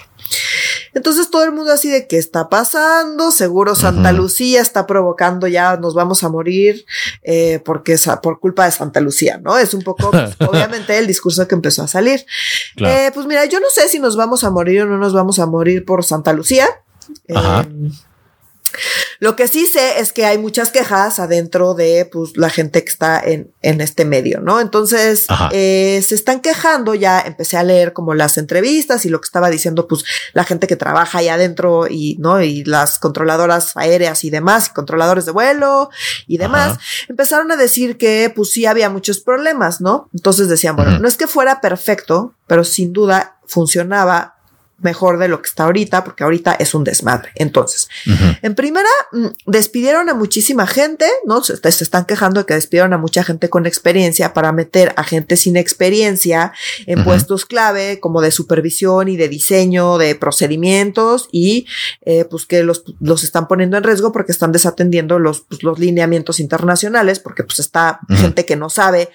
[0.94, 5.78] Entonces todo el mundo así de qué está pasando, seguro Santa Lucía está provocando ya,
[5.78, 6.86] nos vamos a morir
[7.24, 9.58] eh, porque es por culpa de Santa Lucía, ¿no?
[9.58, 12.26] Es un poco, pues, obviamente, el discurso que empezó a salir.
[12.76, 15.46] Pues mira, yo no sé si nos vamos a morir o no nos vamos a
[15.46, 16.68] morir por Santa Lucía.
[17.34, 17.66] Ajá.
[19.20, 22.90] Lo que sí sé es que hay muchas quejas adentro de pues, la gente que
[22.90, 24.60] está en, en este medio, ¿no?
[24.60, 29.26] Entonces, eh, se están quejando, ya empecé a leer como las entrevistas y lo que
[29.26, 32.42] estaba diciendo, pues, la gente que trabaja ahí adentro y, ¿no?
[32.42, 35.90] Y las controladoras aéreas y demás, y controladores de vuelo
[36.28, 40.10] y demás, empezaron a decir que, pues, sí había muchos problemas, ¿no?
[40.14, 44.37] Entonces decían, bueno, no es que fuera perfecto, pero sin duda funcionaba
[44.80, 47.32] mejor de lo que está ahorita, porque ahorita es un desmadre.
[47.36, 47.90] Entonces,
[48.42, 51.44] en primera, mm, despidieron a muchísima gente, ¿no?
[51.44, 55.36] Se, están quejando de que despidieron a mucha gente con experiencia para meter a gente
[55.36, 56.54] sin experiencia
[56.86, 61.66] en puestos clave como de supervisión y de diseño de procedimientos y
[62.06, 65.80] eh, pues que los, los están poniendo en riesgo porque están desatendiendo los, pues, los
[65.80, 69.10] lineamientos internacionales, porque pues está gente que no sabe,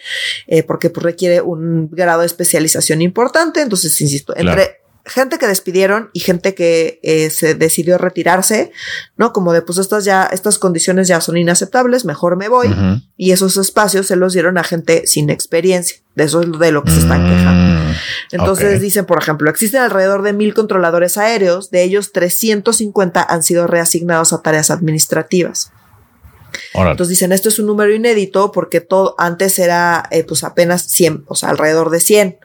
[0.46, 3.61] eh, porque pues requiere un grado de especialización importante.
[3.61, 8.73] Entonces, insisto, entre gente que despidieron y gente que eh, se decidió retirarse,
[9.17, 9.33] ¿no?
[9.33, 12.75] Como de pues estas ya, estas condiciones ya son inaceptables, mejor me voy.
[13.17, 15.99] Y esos espacios se los dieron a gente sin experiencia.
[16.15, 17.81] De eso es de lo que se están quejando.
[17.81, 17.95] Mm,
[18.33, 23.67] Entonces dicen, por ejemplo, existen alrededor de mil controladores aéreos, de ellos 350 han sido
[23.67, 25.73] reasignados a tareas administrativas.
[26.75, 31.25] Entonces dicen, esto es un número inédito porque todo antes era eh, pues apenas 100,
[31.27, 32.38] o sea, alrededor de 100.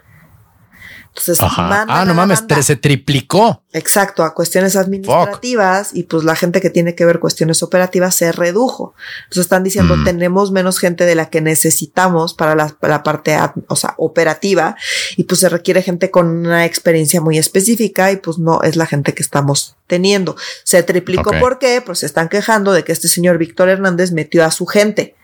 [1.18, 3.64] Entonces, ah, no mames, se triplicó.
[3.74, 8.32] Exacto, a cuestiones administrativas y pues la gente que tiene que ver cuestiones operativas se
[8.32, 8.94] redujo.
[9.24, 10.04] Entonces están diciendo, mm.
[10.04, 13.36] tenemos menos gente de la que necesitamos para la, parte,
[13.68, 14.76] o sea, operativa
[15.16, 18.86] y pues se requiere gente con una experiencia muy específica y pues no es la
[18.86, 20.36] gente que estamos teniendo.
[20.64, 24.52] Se triplicó porque pues se están quejando de que este señor Víctor Hernández metió a
[24.52, 25.16] su gente.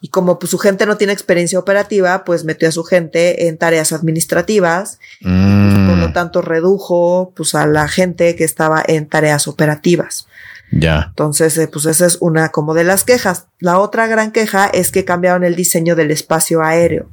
[0.00, 3.58] Y como pues, su gente no tiene experiencia operativa, pues metió a su gente en
[3.58, 4.98] tareas administrativas.
[5.20, 6.12] por lo mm.
[6.12, 10.26] tanto, redujo pues, a la gente que estaba en tareas operativas.
[10.72, 11.06] Ya.
[11.08, 13.46] Entonces, eh, pues esa es una como de las quejas.
[13.58, 17.08] La otra gran queja es que cambiaron el diseño del espacio aéreo.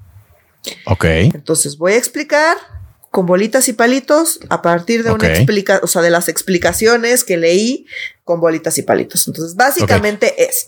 [0.85, 1.05] Ok.
[1.05, 2.57] Entonces, voy a explicar
[3.09, 7.37] con bolitas y palitos a partir de una explica, o sea, de las explicaciones que
[7.37, 7.87] leí
[8.23, 9.27] con bolitas y palitos.
[9.27, 10.67] Entonces, básicamente es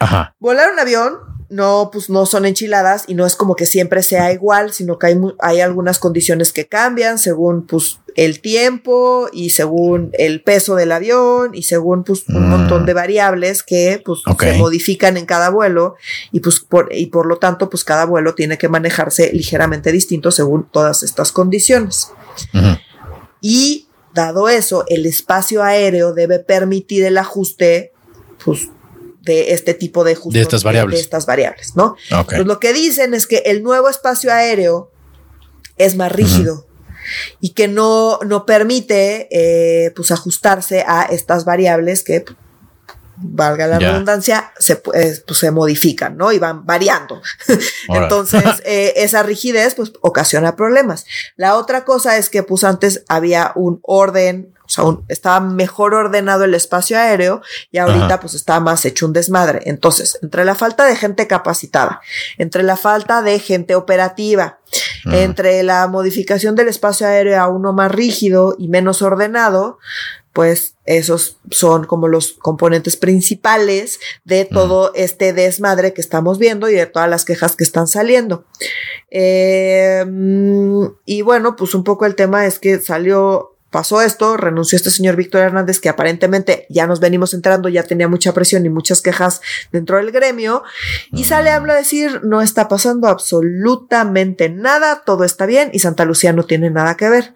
[0.00, 0.34] Ajá.
[0.40, 4.32] Volar un avión no, pues no son enchiladas y no es como que siempre sea
[4.32, 10.10] igual, sino que hay, hay algunas condiciones que cambian según pues el tiempo y según
[10.12, 12.50] el peso del avión y según pues un mm.
[12.50, 15.96] montón de variables que pues se modifican en cada vuelo
[16.30, 20.30] y pues por, y por lo tanto pues cada vuelo tiene que manejarse ligeramente distinto
[20.30, 22.12] según todas estas condiciones.
[23.40, 27.92] Y dado eso, el espacio aéreo debe permitir el ajuste
[28.44, 28.68] pues
[29.22, 30.98] de este tipo de de estas variables.
[30.98, 31.96] De estas variables, ¿no?
[32.26, 34.90] Pues lo que dicen es que el nuevo espacio aéreo
[35.76, 36.66] es más rígido.
[37.40, 42.24] Y que no, no permite eh, pues ajustarse a estas variables que
[43.22, 46.32] valga la redundancia, se, pues, se modifican, ¿no?
[46.32, 47.20] Y van variando.
[47.88, 51.04] Entonces, eh, esa rigidez, pues, ocasiona problemas.
[51.36, 56.44] La otra cosa es que, pues, antes había un orden o sea, estaba mejor ordenado
[56.44, 59.62] el espacio aéreo y ahorita pues está más hecho un desmadre.
[59.64, 62.00] Entonces, entre la falta de gente capacitada,
[62.38, 64.60] entre la falta de gente operativa,
[65.06, 69.78] entre la modificación del espacio aéreo a uno más rígido y menos ordenado,
[70.32, 76.74] pues esos son como los componentes principales de todo este desmadre que estamos viendo y
[76.74, 78.44] de todas las quejas que están saliendo.
[79.10, 80.04] Eh,
[81.04, 85.16] y bueno, pues un poco el tema es que salió pasó esto, renunció este señor
[85.16, 89.40] Víctor Hernández, que aparentemente ya nos venimos entrando, ya tenía mucha presión y muchas quejas
[89.72, 90.62] dentro del gremio,
[91.12, 96.32] y sale a decir, no está pasando absolutamente nada, todo está bien y Santa Lucía
[96.32, 97.34] no tiene nada que ver.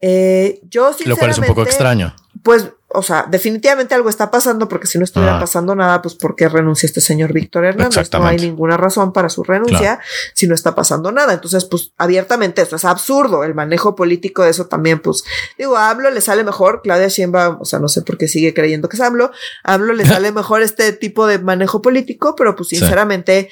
[0.00, 2.14] Eh, yo Lo cual es un poco extraño.
[2.42, 6.36] Pues o sea, definitivamente algo está pasando porque si no estuviera pasando nada, pues ¿por
[6.36, 8.10] qué renuncia este señor Víctor Hernández?
[8.12, 10.00] No hay ninguna razón para su renuncia
[10.34, 11.32] si no está pasando nada.
[11.32, 13.44] Entonces, pues abiertamente esto es absurdo.
[13.44, 15.24] El manejo político de eso también, pues
[15.58, 16.82] digo, hablo, le sale mejor.
[16.82, 19.30] Claudia Sheinbaum, o sea, no sé por qué sigue creyendo que es hablo.
[19.64, 23.50] Hablo, le sale mejor este tipo de manejo político, pero pues sinceramente,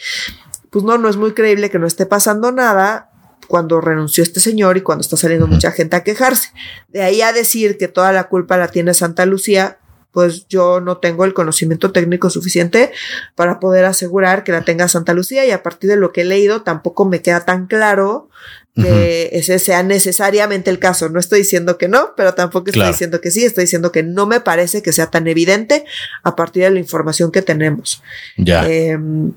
[0.70, 3.09] pues no, no es muy creíble que no esté pasando nada
[3.50, 6.50] cuando renunció este señor y cuando está saliendo mucha gente a quejarse.
[6.88, 9.78] De ahí a decir que toda la culpa la tiene Santa Lucía,
[10.12, 12.92] pues yo no tengo el conocimiento técnico suficiente
[13.34, 16.24] para poder asegurar que la tenga Santa Lucía y a partir de lo que he
[16.24, 18.28] leído tampoco me queda tan claro
[18.76, 21.08] que ese sea necesariamente el caso.
[21.08, 24.26] No estoy diciendo que no, pero tampoco estoy diciendo que sí, estoy diciendo que no
[24.26, 25.84] me parece que sea tan evidente
[26.22, 28.00] a partir de la información que tenemos.
[28.36, 28.66] Ya.
[28.70, 29.32] Em,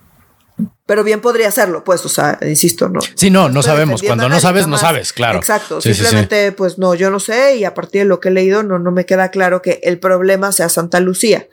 [0.86, 3.00] pero bien podría hacerlo, pues, o sea, insisto, no.
[3.16, 4.04] Sí, no, no sabemos.
[4.04, 5.40] Cuando no sabes, no sabes, claro.
[5.40, 5.80] Exacto.
[5.80, 8.80] Simplemente, pues no, yo no sé, y a partir de lo que he leído, no,
[8.80, 11.48] no me queda claro que el problema sea Santa Lucía.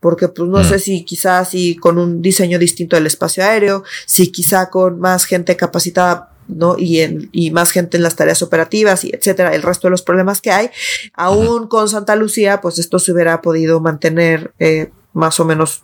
[0.00, 0.64] Porque, pues, no mm.
[0.64, 5.24] sé si quizás si con un diseño distinto del espacio aéreo, si quizá con más
[5.26, 6.76] gente capacitada ¿no?
[6.76, 10.02] Y, en, y más gente en las tareas operativas y etcétera, el resto de los
[10.02, 10.70] problemas que hay,
[11.14, 15.82] aún con Santa Lucía, pues esto se hubiera podido mantener eh, más o menos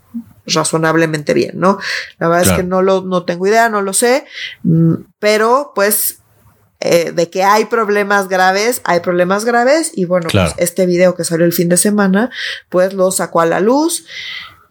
[0.52, 1.78] razonablemente bien, ¿no?
[2.18, 4.24] La verdad es que no lo, no tengo idea, no lo sé,
[4.62, 6.20] mm, pero pues
[6.80, 11.24] eh, de que hay problemas graves, hay problemas graves y bueno, pues este video que
[11.24, 12.30] salió el fin de semana,
[12.68, 14.06] pues lo sacó a la luz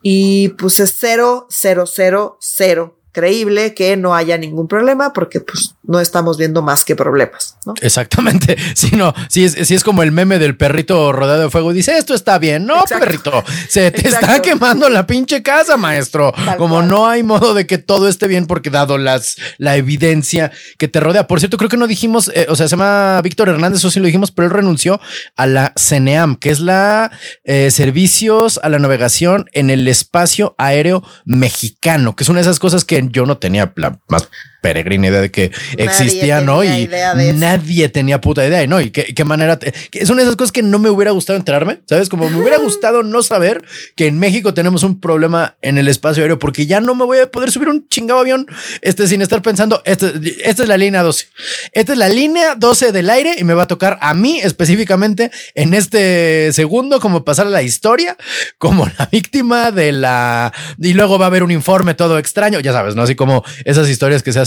[0.02, 5.74] y pues es cero, cero, cero, cero creíble que no haya ningún problema porque pues
[5.82, 7.58] no estamos viendo más que problemas.
[7.65, 7.74] ¿no?
[7.82, 8.56] Exactamente.
[8.78, 11.98] Si no, si es, si es como el meme del perrito rodeado de fuego, dice
[11.98, 12.65] esto está bien.
[12.65, 16.32] No, perrito, se te está quemando la pinche casa, maestro.
[16.58, 20.88] como no hay modo de que todo esté bien porque dado las, la evidencia que
[20.88, 21.26] te rodea.
[21.26, 24.00] Por cierto, creo que no dijimos, eh, o sea, se llama Víctor Hernández, o sí
[24.00, 25.00] lo dijimos, pero él renunció
[25.36, 27.12] a la CNEAM, que es la
[27.46, 32.60] eh, Servicios a la Navegación en el Espacio Aéreo Mexicano, que es una de esas
[32.60, 34.30] cosas que yo no tenía la más
[34.68, 36.62] peregrina idea de que existía, ¿no?
[36.62, 36.90] Y
[37.36, 38.82] nadie tenía puta idea, ¿no?
[38.82, 39.58] Y qué, qué manera.
[39.94, 42.10] es una de esas cosas que no me hubiera gustado enterarme, ¿sabes?
[42.10, 43.63] Como me hubiera gustado no saber
[43.96, 47.20] que en México tenemos un problema en el espacio aéreo porque ya no me voy
[47.20, 48.46] a poder subir un chingado avión
[48.82, 50.12] este, sin estar pensando, este,
[50.44, 51.28] esta es la línea 12.
[51.72, 55.32] Esta es la línea 12 del aire y me va a tocar a mí específicamente
[55.56, 58.18] en este segundo como pasar a la historia
[58.58, 60.52] como la víctima de la...
[60.78, 63.04] Y luego va a haber un informe todo extraño, ya sabes, ¿no?
[63.04, 64.40] Así como esas historias que se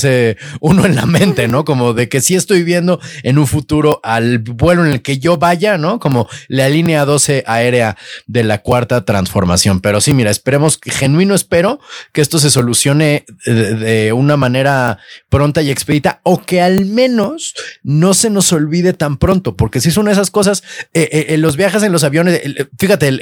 [0.60, 1.64] uno en la mente, ¿no?
[1.64, 5.36] Como de que si estoy viendo en un futuro al vuelo en el que yo
[5.36, 5.98] vaya, ¿no?
[5.98, 7.96] Como la línea 12 aérea
[8.26, 9.80] de la cuarta transformación.
[9.80, 11.80] Pero sí, mira, esperemos, genuino espero
[12.12, 14.98] que esto se solucione de, una manera
[15.28, 19.90] pronta y expedita o que al menos no se nos olvide tan pronto, porque si
[19.90, 20.62] son esas cosas,
[20.94, 22.40] eh, eh, eh, los viajes en los aviones,
[22.78, 23.18] fíjate,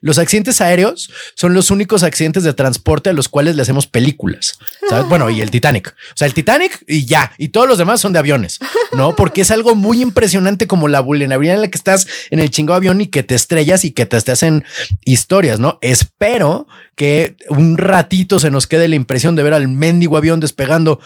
[0.00, 4.58] los accidentes aéreos son los únicos accidentes de transporte a los cuales le hacemos películas.
[5.08, 5.88] Bueno, y el Titanic.
[5.88, 7.32] O sea, el Titanic y ya.
[7.38, 8.58] Y todos los demás son de aviones,
[8.92, 9.16] ¿no?
[9.16, 12.74] Porque es algo muy impresionante como la vulnerabilidad en la que estás en el chingo
[12.74, 14.64] avión y que te estrellas y que te, te hacen
[15.04, 15.78] historias, ¿no?
[15.80, 20.98] Espero que un ratito se nos quede la impresión de ver al mendigo avión despegando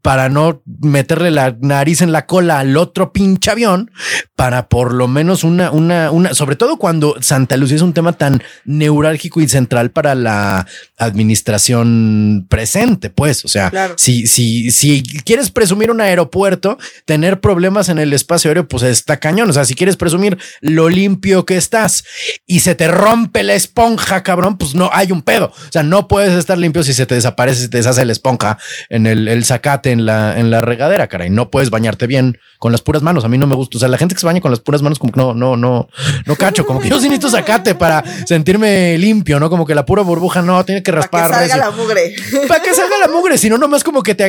[0.00, 3.90] para no meterle la nariz en la cola al otro pinche avión,
[4.34, 8.14] para por lo menos una, una, una, sobre todo cuando Santa Lucía es un tema
[8.14, 15.50] tan neurálgico y central para la administración presente, pues, o sea, si, si, si quieres
[15.50, 19.74] presumir un aeropuerto, tener problemas en el espacio aéreo, pues está cañón, o sea, si
[19.74, 22.04] quieres presumir lo limpio que estás
[22.46, 26.08] y se te rompe la esponja, cabrón, pues no hay un pedo o sea, no
[26.08, 29.44] puedes estar limpio si se te desaparece, si te deshace la esponja en el, el
[29.44, 31.30] zacate en la, en la regadera, caray.
[31.30, 33.24] No puedes bañarte bien con las puras manos.
[33.24, 33.78] A mí no me gusta.
[33.78, 35.56] O sea, la gente que se baña con las puras manos, como que no, no,
[35.56, 35.88] no,
[36.26, 36.66] no cacho.
[36.66, 39.50] Como que yo sí necesito zacate para sentirme limpio, ¿no?
[39.50, 41.30] Como que la pura burbuja no tiene que raspar.
[41.30, 42.14] Para que salga la mugre.
[42.48, 43.38] Para que salga la mugre.
[43.38, 44.24] Si no, nomás como que te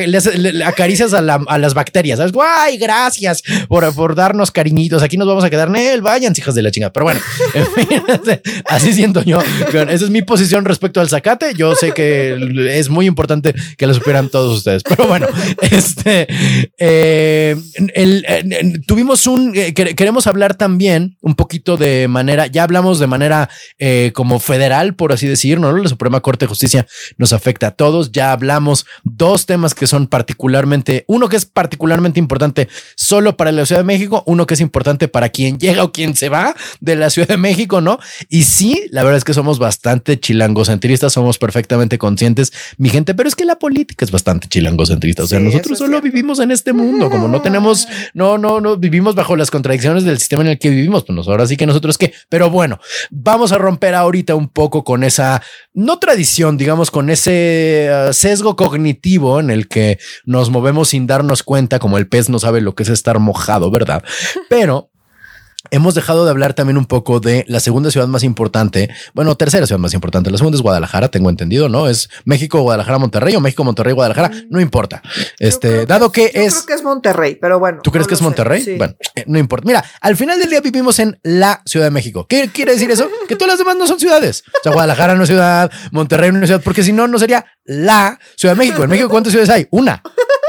[0.64, 2.18] acaricias a, las bacterias.
[2.18, 2.32] ¿Sabes?
[2.32, 5.02] Guay, gracias por, por darnos cariñitos.
[5.02, 5.70] Aquí nos vamos a quedar.
[5.70, 6.92] Nel, vayan, hijas de la chingada.
[6.92, 7.20] Pero bueno,
[8.66, 9.40] así siento yo.
[9.72, 11.54] Esa es mi posición respecto al zacate.
[11.54, 12.36] Yo sé que
[12.78, 14.82] es muy importante que lo supieran todos ustedes.
[14.82, 15.26] Pero bueno,
[15.60, 16.28] este
[16.78, 17.56] eh,
[17.94, 23.48] el, tuvimos un, eh, queremos hablar también un poquito de manera, ya hablamos de manera
[23.78, 25.78] eh, como federal, por así decirlo, ¿no?
[25.78, 26.86] La Suprema Corte de Justicia
[27.16, 28.12] nos afecta a todos.
[28.12, 33.66] Ya hablamos dos temas que son particularmente, uno que es particularmente importante solo para la
[33.66, 36.96] Ciudad de México, uno que es importante para quien llega o quien se va de
[36.96, 37.98] la Ciudad de México, ¿no?
[38.28, 43.28] Y sí, la verdad es que somos bastante chilangocentristas, somos perfectamente conscientes, mi gente, pero
[43.28, 45.22] es que la política es bastante chilangocentrista.
[45.24, 49.14] O sea, nosotros solo vivimos en este mundo, como no tenemos no, no, no vivimos
[49.14, 51.04] bajo las contradicciones del sistema en el que vivimos.
[51.04, 52.12] Pues ahora sí que nosotros qué.
[52.28, 52.78] Pero bueno,
[53.10, 55.42] vamos a romper ahorita un poco con esa,
[55.74, 61.42] no tradición, digamos, con ese uh, sesgo cognitivo en el que nos movemos sin darnos
[61.42, 64.02] cuenta, como el pez no sabe lo que es estar mojado, ¿verdad?
[64.48, 64.90] Pero
[65.76, 69.66] Hemos dejado de hablar también un poco de la segunda ciudad más importante, bueno, tercera
[69.66, 70.30] ciudad más importante.
[70.30, 71.86] La segunda es Guadalajara, tengo entendido, ¿no?
[71.86, 74.46] Es México, Guadalajara, Monterrey o México, Monterrey, Guadalajara, mm.
[74.48, 75.02] no importa.
[75.38, 76.54] Este, dado que, es.
[76.54, 77.80] Creo que es Monterrey, pero bueno.
[77.82, 78.76] ¿Tú crees que es Monterrey?
[78.78, 79.66] Bueno, eh, no importa.
[79.66, 82.26] Mira, al final del día vivimos en la Ciudad de México.
[82.26, 83.10] ¿Qué quiere decir eso?
[83.28, 84.44] Que todas las demás no son ciudades.
[84.46, 87.44] O sea, Guadalajara no es ciudad, Monterrey no es ciudad, porque si no, no sería
[87.64, 88.82] la Ciudad de México.
[88.82, 89.68] En México, ¿cuántas ciudades hay?
[89.70, 90.02] Una.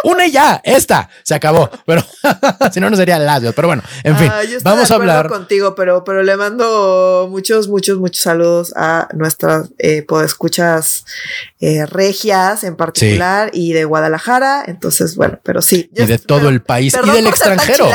[0.04, 1.70] Una y ya, esta se acabó.
[1.86, 2.04] Pero
[2.74, 3.54] si no, no sería la ciudad.
[3.56, 7.98] Pero bueno, en fin, ah, vamos a hablar contigo, pero, pero le mando muchos, muchos,
[7.98, 11.06] muchos saludos a nuestras eh, podescuchas
[11.60, 14.64] eh, regias en particular y de Guadalajara.
[14.68, 15.90] Entonces, bueno, pero sí.
[15.96, 17.90] Y de todo el país y del extranjero.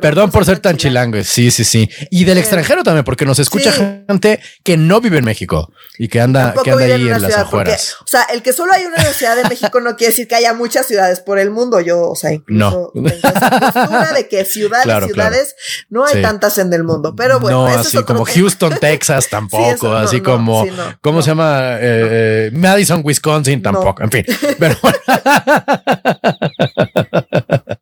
[0.00, 1.22] perdón, por ser tan chilango.
[1.24, 1.88] Sí, sí, sí.
[2.10, 6.20] Y del extranjero también, porque nos escucha gente que no vive en México y que
[6.20, 7.96] anda, que anda ahí en, las afueras.
[8.00, 10.54] o sea, el que solo hay una Ciudad de México no quiere decir que haya
[10.54, 11.80] muchas ciudades por el mundo.
[11.80, 12.94] Yo, o sea, incluso no.
[12.94, 15.56] postura de que ciudades, ciudades,
[15.88, 17.14] no hay tantas en el mundo.
[17.16, 20.64] Pero bueno, no, así como Houston, Texas tampoco, así como,
[21.00, 21.74] ¿cómo se llama?
[21.74, 24.24] Eh, eh, Madison, Wisconsin tampoco, en fin.
[24.58, 24.98] Pero bueno.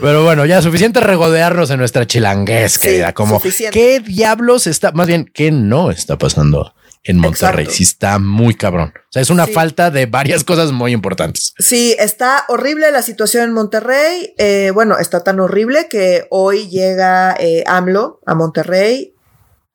[0.00, 3.12] Pero bueno, ya suficiente regodearnos en nuestra chilanguez, querida.
[3.12, 3.40] Como,
[3.72, 6.74] ¿qué diablos está, más bien, qué no está pasando
[7.04, 7.66] en Monterrey.
[7.70, 8.92] Sí está muy cabrón.
[8.96, 11.54] O sea, es una falta de varias cosas muy importantes.
[11.58, 14.34] Sí, está horrible la situación en Monterrey.
[14.38, 19.14] Eh, bueno, está tan horrible que hoy llega eh, AMLO a Monterrey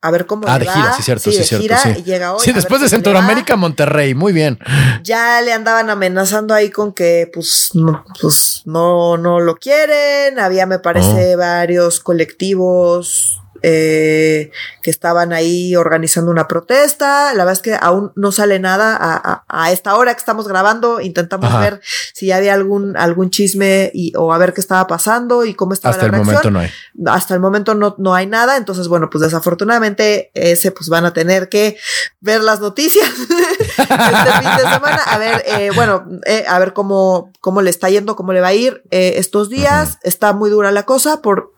[0.02, 1.76] a ver cómo ah, de gira, sí, cierto, sí, cierto.
[1.82, 1.94] sí.
[1.98, 4.58] Y llega hoy sí, después de Centroamérica, Monterrey, muy bien.
[5.02, 10.38] Ya le andaban amenazando ahí con que, pues, no, pues, no, no lo quieren.
[10.38, 11.38] Había, me parece, oh.
[11.38, 14.50] varios colectivos eh,
[14.82, 17.34] que estaban ahí organizando una protesta.
[17.34, 21.00] La verdad es que aún no sale nada a, a, esta hora que estamos grabando.
[21.00, 21.80] Intentamos ver
[22.14, 25.94] si había algún, algún chisme y, o a ver qué estaba pasando y cómo estaba
[25.94, 26.70] Hasta la el momento no hay.
[27.06, 28.56] Hasta el momento no, no hay nada.
[28.56, 31.76] Entonces, bueno, pues desafortunadamente ese pues van a tener que
[32.20, 35.02] ver las noticias este fin de semana.
[35.06, 38.48] A ver, eh, bueno, eh, a ver cómo, cómo le está yendo, cómo le va
[38.48, 39.98] a ir estos días.
[40.02, 41.52] Está muy dura la cosa por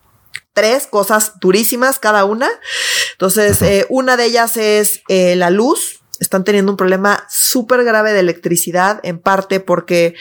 [0.52, 2.48] tres cosas durísimas cada una.
[3.12, 6.00] Entonces, eh, una de ellas es eh, la luz.
[6.20, 10.14] Están teniendo un problema súper grave de electricidad, en parte porque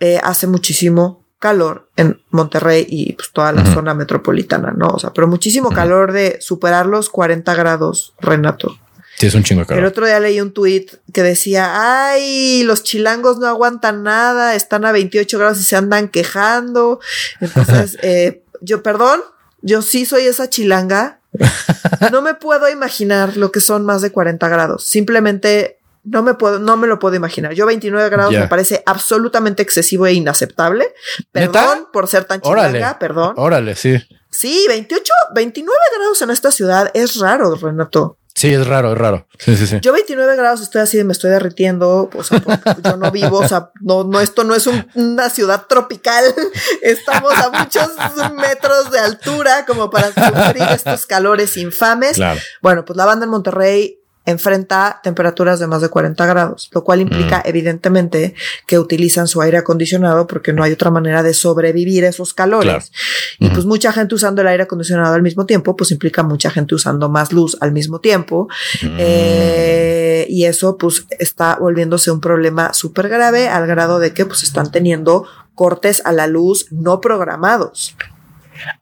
[0.00, 4.88] eh, hace muchísimo calor en Monterrey y pues toda la zona metropolitana, ¿no?
[4.88, 8.78] O sea, pero muchísimo calor de superar los 40 grados, Renato.
[9.18, 9.82] Sí, es un chingo de calor.
[9.82, 14.84] El otro día leí un tuit que decía, ay, los chilangos no aguantan nada, están
[14.86, 17.00] a 28 grados y se andan quejando.
[17.40, 17.98] Entonces,
[18.62, 19.20] yo, perdón,
[19.64, 21.20] yo sí soy esa chilanga.
[22.10, 24.84] No me puedo imaginar lo que son más de 40 grados.
[24.84, 27.54] Simplemente no me puedo, no me lo puedo imaginar.
[27.54, 30.92] Yo 29 grados me parece absolutamente excesivo e inaceptable.
[31.32, 33.34] Perdón por ser tan chilanga, perdón.
[33.36, 33.96] Órale, sí.
[34.30, 38.18] Sí, 28, 29 grados en esta ciudad es raro, Renato.
[38.34, 39.28] Sí, es raro, es raro.
[39.38, 39.78] Sí, sí, sí.
[39.80, 42.10] Yo 29 grados estoy así, me estoy derritiendo.
[42.12, 42.42] O sea,
[42.84, 46.24] yo no vivo, o sea, no, no, esto no es una ciudad tropical.
[46.82, 47.90] Estamos a muchos
[48.32, 52.18] metros de altura como para sufrir estos calores infames.
[52.60, 57.00] Bueno, pues la banda en Monterrey enfrenta temperaturas de más de 40 grados, lo cual
[57.00, 57.48] implica mm.
[57.48, 58.34] evidentemente
[58.66, 62.90] que utilizan su aire acondicionado porque no hay otra manera de sobrevivir esos calores.
[63.38, 66.74] Y pues mucha gente usando el aire acondicionado al mismo tiempo, pues implica mucha gente
[66.74, 68.48] usando más luz al mismo tiempo.
[68.82, 68.96] Mm.
[68.98, 74.42] Eh, y eso pues está volviéndose un problema súper grave al grado de que pues
[74.42, 77.94] están teniendo cortes a la luz no programados.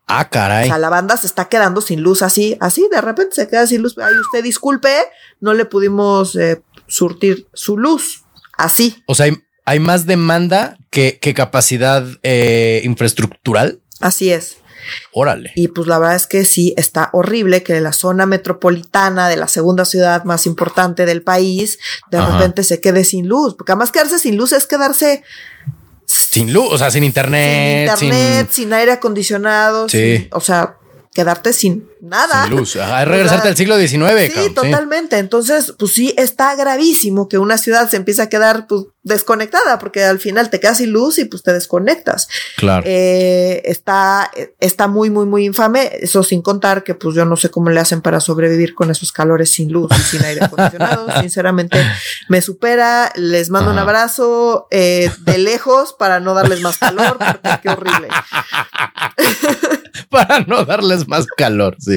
[0.07, 0.65] Ah, caray.
[0.65, 3.67] O sea, la banda se está quedando sin luz así, así, de repente se queda
[3.67, 3.97] sin luz.
[3.99, 4.93] Ay, usted disculpe,
[5.41, 8.25] no le pudimos eh, surtir su luz.
[8.57, 9.03] Así.
[9.07, 9.33] O sea,
[9.65, 13.81] hay, más demanda que, capacidad eh, infraestructural.
[14.01, 14.59] Así es.
[15.13, 15.53] Órale.
[15.55, 19.49] Y pues la verdad es que sí, está horrible que la zona metropolitana de la
[19.49, 21.79] segunda ciudad más importante del país
[22.11, 23.55] de repente se quede sin luz.
[23.55, 25.23] Porque además quedarse sin luz es quedarse
[26.07, 27.91] sin luz, o sea, sin internet.
[27.97, 29.89] Sin internet, sin, aire acondicionado.
[29.89, 30.29] Sí.
[30.33, 30.77] o sea,
[31.15, 32.45] quedarte sin nada.
[32.45, 32.77] Sin luz.
[32.77, 34.33] Ajá, regresarte al siglo XIX.
[34.35, 35.19] Sí, totalmente.
[35.19, 40.05] Entonces, pues sí, está gravísimo que una ciudad se empiece a quedar pues, desconectada, porque
[40.05, 42.29] al final te quedas sin luz y pues te desconectas.
[42.57, 42.85] Claro.
[42.87, 44.31] Eh, está,
[44.61, 45.91] está muy, muy, muy infame.
[46.01, 49.13] Eso sin contar que pues yo no sé cómo le hacen para sobrevivir con esos
[49.13, 51.07] calores sin luz y sin aire acondicionado.
[51.21, 51.79] Sinceramente,
[52.29, 53.13] me supera.
[53.15, 58.09] Les mando un abrazo eh, de lejos para no darles más calor, porque qué horrible.
[60.11, 61.77] para no darles más calor.
[61.79, 61.92] Sí.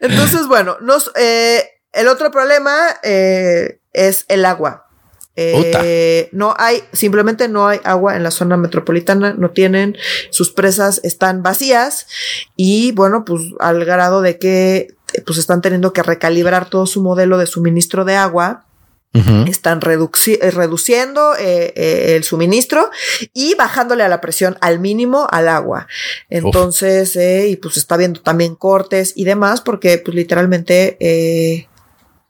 [0.00, 4.86] Entonces, bueno, nos, eh, el otro problema eh, es el agua.
[5.34, 9.96] Eh, no hay, simplemente no hay agua en la zona metropolitana, no tienen,
[10.30, 12.06] sus presas están vacías
[12.54, 14.88] y bueno, pues al grado de que
[15.24, 18.66] pues están teniendo que recalibrar todo su modelo de suministro de agua
[19.14, 22.90] están eh, reduciendo eh, eh, el suministro
[23.34, 25.86] y bajándole a la presión al mínimo al agua.
[26.30, 31.68] Entonces, y pues está viendo también cortes y demás porque pues literalmente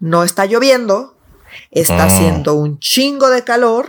[0.00, 1.16] no está lloviendo,
[1.70, 2.06] está ah.
[2.06, 3.86] haciendo un chingo de calor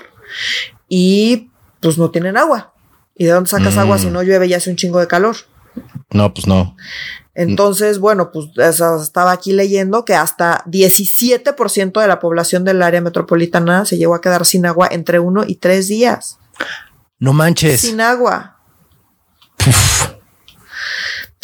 [0.88, 2.74] y pues no tienen agua.
[3.16, 4.14] ¿Y de dónde sacas agua si mm.
[4.14, 5.36] no llueve y hace un chingo de calor?
[6.12, 6.76] No, pues no.
[7.36, 13.86] Entonces, bueno, pues estaba aquí leyendo que hasta 17% de la población del área metropolitana
[13.86, 16.38] se llegó a quedar sin agua entre uno y tres días.
[17.18, 17.82] No manches.
[17.82, 18.60] Sin agua.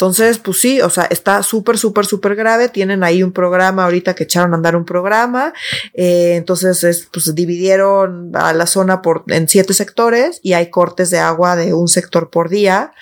[0.00, 2.70] Entonces, pues sí, o sea, está súper, súper, súper grave.
[2.70, 5.52] Tienen ahí un programa ahorita que echaron a andar un programa.
[5.92, 11.18] Eh, entonces, pues dividieron a la zona por, en siete sectores y hay cortes de
[11.18, 12.92] agua de un sector por día.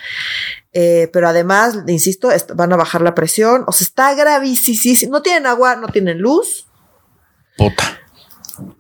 [0.73, 3.65] Eh, pero además, insisto, van a bajar la presión.
[3.67, 5.11] O sea, está gravísimo.
[5.11, 6.67] No tienen agua, no tienen luz.
[7.57, 7.99] Puta.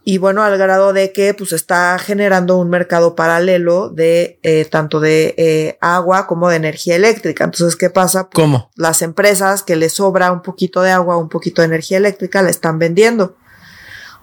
[0.04, 4.98] Y bueno, al grado de que pues está generando un mercado paralelo de eh, tanto
[5.00, 7.44] de eh, agua como de energía eléctrica.
[7.44, 8.28] Entonces, ¿qué pasa?
[8.28, 8.70] Pues, ¿Cómo?
[8.74, 12.50] Las empresas que les sobra un poquito de agua, un poquito de energía eléctrica, la
[12.50, 13.36] están vendiendo.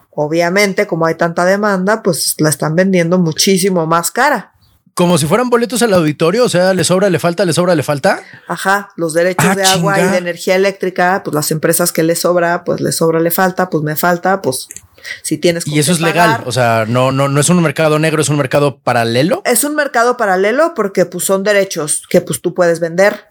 [0.10, 4.55] obviamente, como hay tanta demanda, pues la están vendiendo muchísimo más cara.
[4.96, 7.84] Como si fueran boletos al auditorio, o sea, le sobra, le falta, le sobra, le
[7.84, 8.22] falta.
[8.48, 12.16] Ajá, los derechos Ah, de agua y de energía eléctrica, pues las empresas que le
[12.16, 14.70] sobra, pues le sobra, le falta, pues me falta, pues
[15.22, 16.44] si tienes Y eso es legal.
[16.46, 19.42] O sea, no, no, no es un mercado negro, es un mercado paralelo.
[19.44, 23.26] Es un mercado paralelo porque pues son derechos que pues tú puedes vender.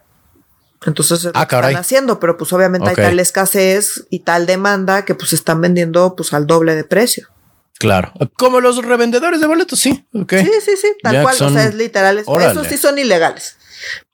[0.85, 5.03] Entonces es lo Ah, están haciendo, pero pues obviamente hay tal escasez y tal demanda
[5.03, 7.27] que pues están vendiendo pues al doble de precio.
[7.79, 8.13] Claro.
[8.37, 10.05] Como los revendedores de boletos, sí.
[10.13, 10.33] Ok.
[10.33, 12.51] Sí, sí, sí, tal Ya cual, son- o sea, es literal, Órale.
[12.51, 13.57] esos sí son ilegales.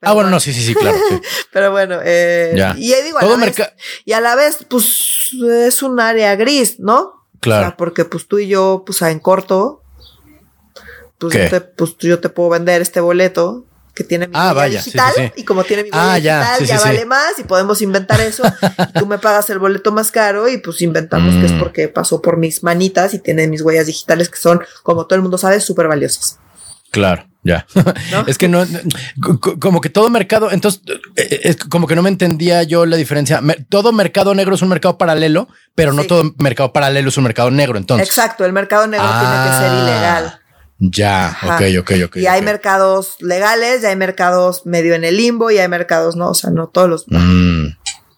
[0.02, 0.98] ah, bueno, no, sí, sí, sí, claro.
[1.10, 1.22] sí.
[1.52, 2.74] Pero bueno, eh, Ya.
[2.78, 3.74] y digo, a Todo la vez-
[4.06, 7.26] y a la vez, pues es un área gris, ¿no?
[7.40, 7.62] Claro.
[7.62, 9.84] O sea, porque pues tú y yo, pues en corto,
[11.20, 14.80] pues, yo te, pues yo te puedo vender este boleto que tiene mi Ah, vaya,
[14.80, 15.32] digital sí, sí.
[15.42, 18.44] y como tiene mi Ah, ya, digital ya vale más y podemos inventar eso.
[18.96, 21.60] y tú me pagas el boleto más caro y pues inventamos que es Mm.
[21.60, 25.22] porque pasó por mis manitas y tiene mis huellas digitales que son, como todo el
[25.24, 26.38] mundo sabe, súper valiosas.
[26.92, 27.66] Claro, ya.
[28.12, 28.26] ¿No?
[28.28, 28.66] es que no,
[29.22, 30.82] co- co- como que todo mercado, entonces,
[31.16, 33.42] eh, es como que no me entendía yo la diferencia.
[33.70, 37.50] Todo mercado negro es un mercado paralelo, pero no todo mercado paralelo es un mercado
[37.50, 37.78] negro.
[37.78, 40.41] Entonces, Exacto, el mercado negro tiene que ser Ah, ilegal.
[40.84, 41.58] Ya, Ajá.
[41.58, 42.16] ok, ok, ok.
[42.18, 46.32] y hay mercados legales, y hay mercados medio en el limbo, y hay mercados no,
[46.32, 47.06] o sea, no todos los.
[47.08, 47.68] Mm,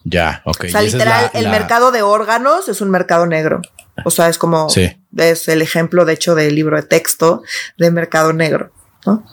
[0.04, 0.64] ya, ok.
[0.64, 3.60] o sea, literal, la- el la- mercado de órganos es un mercado negro.
[4.06, 4.96] O sea, es como, Sí.
[5.16, 7.42] es el ejemplo, de hecho, del libro de texto
[7.76, 8.72] de mercado negro,
[9.04, 9.24] ¿no?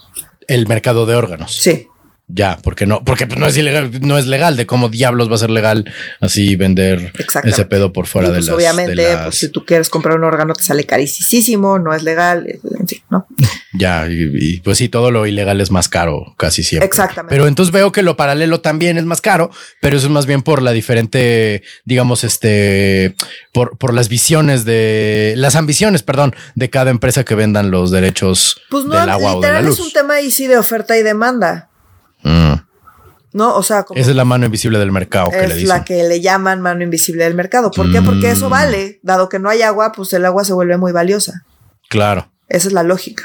[0.48, 1.56] El mercado de órganos.
[1.56, 1.88] Sí.
[2.34, 4.56] Ya, porque no, porque pues, no es ilegal, no es legal.
[4.56, 7.12] De cómo diablos va a ser legal así vender
[7.44, 8.56] ese pedo por fuera Y, de pues, las.
[8.56, 12.04] obviamente, de las- pues, si tú quieres comprar un órgano, te sale carísimo, no es
[12.04, 12.48] legal,
[12.80, 13.28] en fin, ¿no?
[13.74, 16.86] Ya, y, y, pues sí, todo lo ilegal es más caro casi siempre.
[16.88, 17.34] Exactamente.
[17.36, 19.50] Pero entonces veo que lo paralelo también es más caro,
[19.82, 23.16] pero eso es más bien por la diferente, digamos, este,
[23.54, 28.62] por, por las visiones de, las ambiciones, perdón, de cada empresa que vendan los derechos
[28.70, 29.80] Pues no, del agua o de la luz.
[29.80, 31.70] es un tema ahí sí de oferta y demanda,
[32.24, 32.54] Mm.
[33.34, 33.56] ¿no?
[33.56, 35.70] O sea, como Esa es la mano invisible del mercado que le es dicen.
[35.70, 37.72] la que le llaman mano invisible del mercado.
[37.72, 38.02] ¿Por qué?
[38.02, 38.52] Porque eso Mm.
[38.52, 39.00] vale.
[39.04, 41.46] Dado que no hay agua, pues el agua se vuelve muy valiosa.
[41.90, 42.30] Claro.
[42.50, 43.24] Esa es la lógica.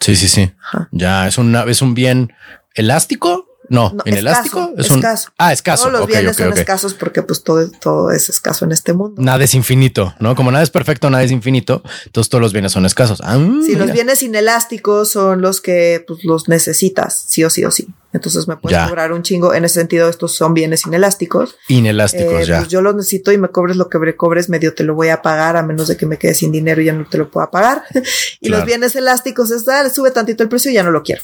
[0.00, 0.52] Sí, sí, sí.
[0.60, 0.88] Ajá.
[0.90, 2.32] Ya, es una, es un bien
[2.74, 3.46] elástico.
[3.68, 4.58] No, No, inelástico.
[4.60, 5.28] escaso, es un, escaso.
[5.38, 5.84] Ah, escaso.
[5.88, 9.20] Todos los bienes son escasos porque pues todo, todo es escaso en este mundo.
[9.20, 10.34] Nada es infinito, ¿no?
[10.36, 11.82] Como nada es perfecto, nada es infinito.
[12.06, 13.20] Entonces todos los bienes son escasos.
[13.24, 17.70] Ah, Si los bienes inelásticos son los que pues, los necesitas, sí o sí o
[17.70, 17.88] sí.
[18.12, 18.86] Entonces me puedes Ya.
[18.88, 19.52] cobrar un chingo.
[19.52, 21.56] En ese sentido, estos son bienes inelásticos.
[21.68, 22.58] Inelásticos, Eh, ya.
[22.58, 25.08] Pues yo los necesito y me cobres lo que me cobres, medio te lo voy
[25.10, 27.30] a pagar, a menos de que me quede sin dinero y ya no te lo
[27.30, 27.82] pueda pagar.
[28.40, 28.60] y Claro.
[28.60, 31.22] los bienes elásticos es dar, sube tantito el precio y ya no lo quiero.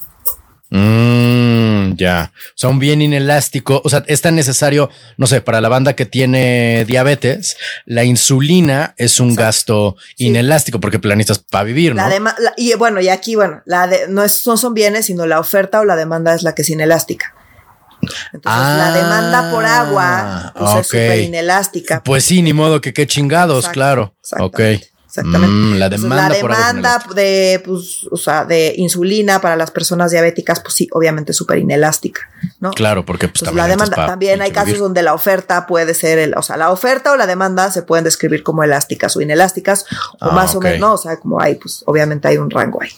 [0.74, 2.32] Mm, ya.
[2.34, 3.82] O sea, un bien inelástico.
[3.84, 8.94] O sea, es tan necesario, no sé, para la banda que tiene diabetes, la insulina
[8.96, 9.42] es un Exacto.
[9.44, 10.26] gasto Sí.
[10.26, 12.08] inelástico porque planistas para vivir, ¿no?
[12.08, 15.26] La la- y bueno, y aquí, bueno, la de, no, es, no son bienes, sino
[15.26, 17.34] la oferta o la demanda es la que es inelástica.
[18.32, 22.02] Entonces, la Ah, demanda por agua pues, es súper inelástica.
[22.02, 24.14] Pues sí, ni modo que qué chingados, Exacto, claro.
[24.40, 24.60] Ok.
[25.12, 25.54] Exactamente.
[25.54, 30.10] Mm, la Entonces, demanda, la demanda de, pues, o sea, de insulina para las personas
[30.10, 32.22] diabéticas, pues sí, obviamente súper inelástica,
[32.60, 32.70] ¿no?
[32.70, 36.18] Claro, porque pues, Entonces, también la demanda, también hay casos donde la oferta puede ser
[36.18, 39.84] el, o sea, la oferta o la demanda se pueden describir como elásticas o inelásticas,
[40.20, 40.94] o Ah, más o menos, ¿no?
[40.94, 42.90] o sea, como hay, pues obviamente hay un rango ahí.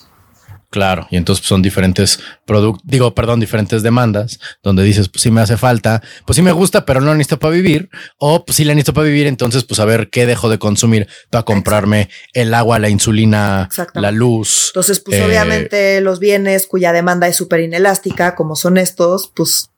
[0.69, 5.31] Claro, y entonces pues, son diferentes productos, digo, perdón, diferentes demandas, donde dices, pues sí
[5.31, 8.57] me hace falta, pues sí me gusta, pero no la necesito para vivir, o pues
[8.57, 12.09] sí la necesito para vivir, entonces pues a ver qué dejo de consumir para comprarme
[12.33, 14.71] el agua, la insulina, la luz.
[14.73, 19.69] Entonces, pues Eh, obviamente los bienes cuya demanda es súper inelástica, como son estos, pues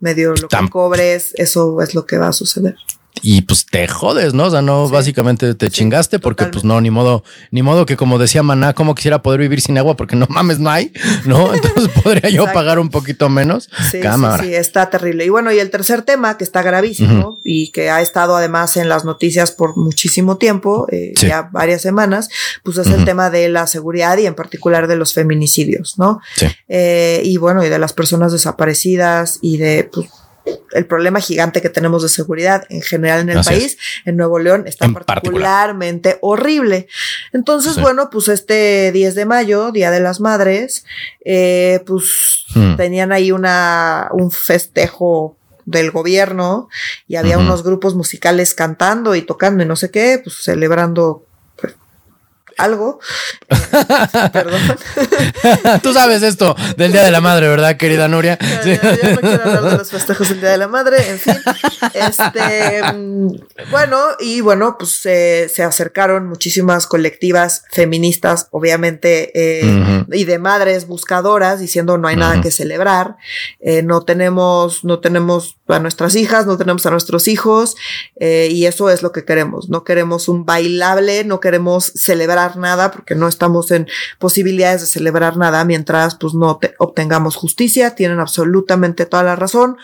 [0.00, 2.74] medio lo Tam- que cobres, eso es lo que va a suceder.
[3.22, 4.46] Y pues te jodes, ¿no?
[4.46, 4.92] O sea, no, Sí.
[4.92, 8.74] básicamente te Sí, chingaste porque pues no, ni modo, ni modo que como decía Maná,
[8.74, 10.92] como quisiera poder vivir sin agua porque no mames, no hay,
[11.24, 11.54] ¿no?
[11.54, 13.70] Entonces podría yo pagar un poquito menos.
[13.90, 14.42] Sí, Cámara.
[14.42, 15.24] sí, sí, está terrible.
[15.24, 18.88] Y bueno, y el tercer tema que está gravísimo y que ha estado además en
[18.88, 22.28] las noticias por muchísimo tiempo, eh, ya varias semanas,
[22.62, 26.20] pues es el tema de la seguridad y en particular de los feminicidios, ¿no?
[26.36, 26.46] Sí.
[26.68, 30.08] Eh, y bueno, y de las personas desaparecidas y de pues,
[30.72, 33.58] el problema gigante que tenemos de seguridad en general en el Así es.
[33.60, 35.22] país, en Nuevo León, está En particular.
[35.22, 36.88] particularmente horrible.
[37.32, 37.80] Entonces, Sí.
[37.80, 40.84] bueno, pues este 10 de mayo, Día de las Madres,
[41.24, 42.76] eh, pues Hmm.
[42.76, 45.36] tenían ahí una, un festejo
[45.66, 46.68] del gobierno
[47.08, 51.24] y había unos grupos musicales cantando y tocando y no sé qué, pues celebrando
[52.58, 53.00] algo.
[53.48, 53.56] Eh,
[54.32, 54.60] perdón.
[55.82, 58.38] Tú sabes esto del Día de la Madre, ¿verdad, querida Nuria?
[58.64, 58.74] Ya,
[59.14, 61.36] no quiero hablar de los festejos del Día de la Madre, en fin.
[61.92, 63.28] Este, mm,
[63.70, 71.60] bueno, y bueno, pues se acercaron muchísimas colectivas feministas, obviamente, eh, y de madres buscadoras,
[71.60, 73.16] diciendo no hay nada que celebrar,
[73.60, 77.76] eh, no tenemos, no tenemos a nuestras hijas, no tenemos a nuestros hijos,
[78.20, 79.68] eh, y eso es lo que queremos.
[79.68, 83.86] No queremos un bailable, no queremos celebrar nada, porque no estamos en
[84.18, 87.94] posibilidades de celebrar nada mientras pues no obtengamos justicia.
[87.94, 89.76] Tienen absolutamente toda la razón,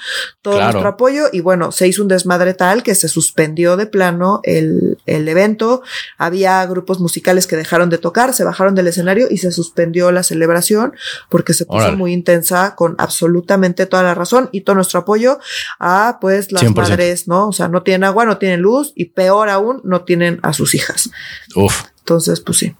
[0.42, 4.40] todo nuestro apoyo, y bueno, se hizo un desmadre tal que se suspendió de plano
[4.44, 5.82] el, el evento.
[6.18, 10.22] Había grupos musicales que dejaron de tocar, se bajaron del escenario y se suspendió la
[10.22, 10.92] celebración
[11.28, 15.38] porque se puso muy intensa con absolutamente toda la razón y todo nuestro apoyo
[15.78, 17.48] a pues las madres, ¿no?
[17.48, 20.74] O sea, no tienen agua, no tienen luz y peor aún, no tienen a sus
[20.74, 21.10] hijas.
[21.54, 21.84] Uf.
[22.00, 22.74] Entonces, pues sí.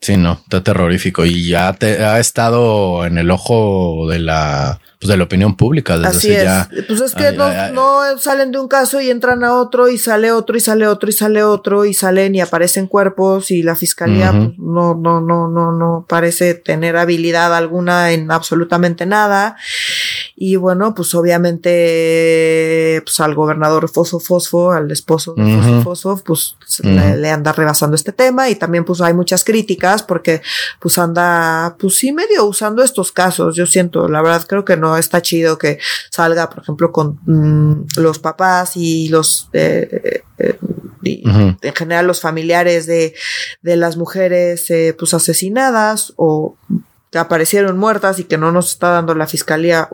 [0.00, 5.08] Sí, no, está terrorífico y ya te ha estado en el ojo de la pues
[5.08, 6.42] de la opinión pública desde Así es.
[6.44, 6.68] ya.
[6.86, 10.58] Pues es que no, salen de un caso y entran a otro y sale otro
[10.58, 14.58] y sale otro y sale otro y salen y aparecen cuerpos y la fiscalía pues,
[14.58, 19.56] no, no, no, no, no parece tener habilidad alguna en absolutamente nada.
[20.42, 26.56] Y bueno, pues obviamente, pues al gobernador Fosfo Fosfo, al esposo de Fosfo Fosfo, pues
[26.82, 30.40] le, anda rebasando este tema y también pues hay muchas críticas porque
[30.78, 33.54] pues anda, pues sí medio usando estos casos.
[33.54, 35.78] Yo siento, la verdad creo que no está chido que
[36.08, 40.58] salga, por ejemplo, con mm, los papás y los, eh, eh,
[41.04, 43.14] en general los familiares de,
[43.60, 46.56] de las mujeres, eh, pues asesinadas o
[47.10, 49.88] que aparecieron muertas y que no nos está dando la fiscalía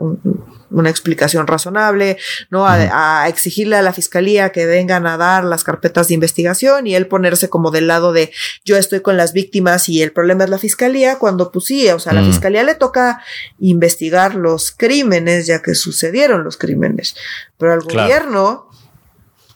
[0.69, 2.17] una explicación razonable,
[2.49, 2.65] ¿no?
[2.67, 7.07] A, exigirle a la fiscalía que vengan a dar las carpetas de investigación y él
[7.07, 8.31] ponerse como del lado de
[8.65, 11.99] yo estoy con las víctimas y el problema es la fiscalía, cuando pues sí, o
[11.99, 13.23] sea, a la fiscalía le toca
[13.59, 17.15] investigar los crímenes ya que sucedieron los crímenes,
[17.57, 18.69] pero al gobierno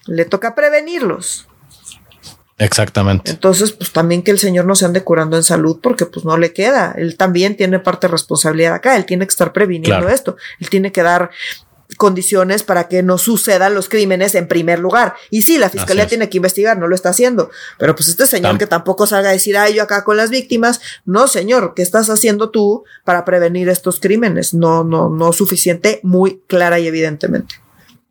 [0.06, 1.48] le toca prevenirlos.
[2.62, 3.32] Exactamente.
[3.32, 6.38] Entonces, pues también que el señor no se ande curando en salud porque pues no
[6.38, 6.94] le queda.
[6.96, 8.96] Él también tiene parte de responsabilidad acá.
[8.96, 10.38] Él tiene que estar previniendo esto.
[10.60, 11.32] Él tiene que dar
[11.98, 15.16] condiciones para que no sucedan los crímenes en primer lugar.
[15.32, 17.50] Y sí, la fiscalía tiene que investigar, no lo está haciendo.
[17.80, 20.82] Pero pues este señor que tampoco salga a decir, ay, yo acá con las víctimas.
[21.04, 24.54] No, señor, ¿qué estás haciendo tú para prevenir estos crímenes?
[24.54, 27.56] No, no, no suficiente, muy clara y evidentemente.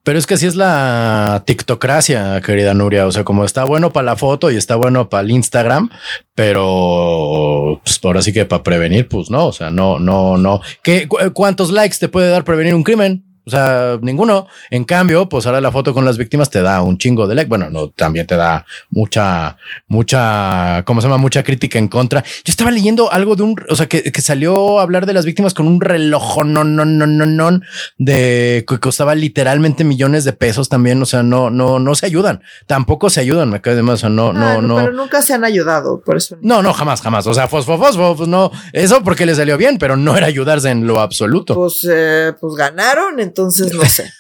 [0.03, 3.07] Pero es que así es la TikTocracia, querida Nuria.
[3.07, 5.91] O sea, como está bueno para la foto y está bueno para el Instagram,
[6.35, 9.47] pero pues por así que para prevenir, pues no.
[9.47, 10.61] O sea, no, no, no.
[10.83, 13.30] ¿Qué, ¿Cuántos likes te puede dar prevenir un crimen?
[13.51, 14.47] O sea, ninguno.
[14.71, 17.49] En cambio, pues ahora la foto con las víctimas te da un chingo de like.
[17.49, 19.57] Bueno, no, también te da mucha,
[19.89, 21.19] mucha, ¿cómo se llama?
[21.19, 22.23] Mucha crítica en contra.
[22.23, 25.25] Yo estaba leyendo algo de un, o sea, que, que salió a hablar de las
[25.25, 27.61] víctimas con un reloj, no, no, no, no, no,
[27.99, 31.03] de que costaba literalmente millones de pesos también.
[31.03, 32.43] O sea, no, no, no se ayudan.
[32.67, 33.51] Tampoco se ayudan.
[33.51, 33.95] Me cae de más.
[33.95, 34.77] O sea, no, no, no.
[34.77, 36.37] Pero nunca se han ayudado por eso.
[36.41, 37.27] No, no, jamás, jamás.
[37.27, 38.53] O sea, fosfo, fosfo, pues no.
[38.73, 41.55] Eso porque le salió bien, pero no era ayudarse en lo absoluto.
[41.55, 44.13] Pues, eh, pues ganaron, entonces entonces no sé.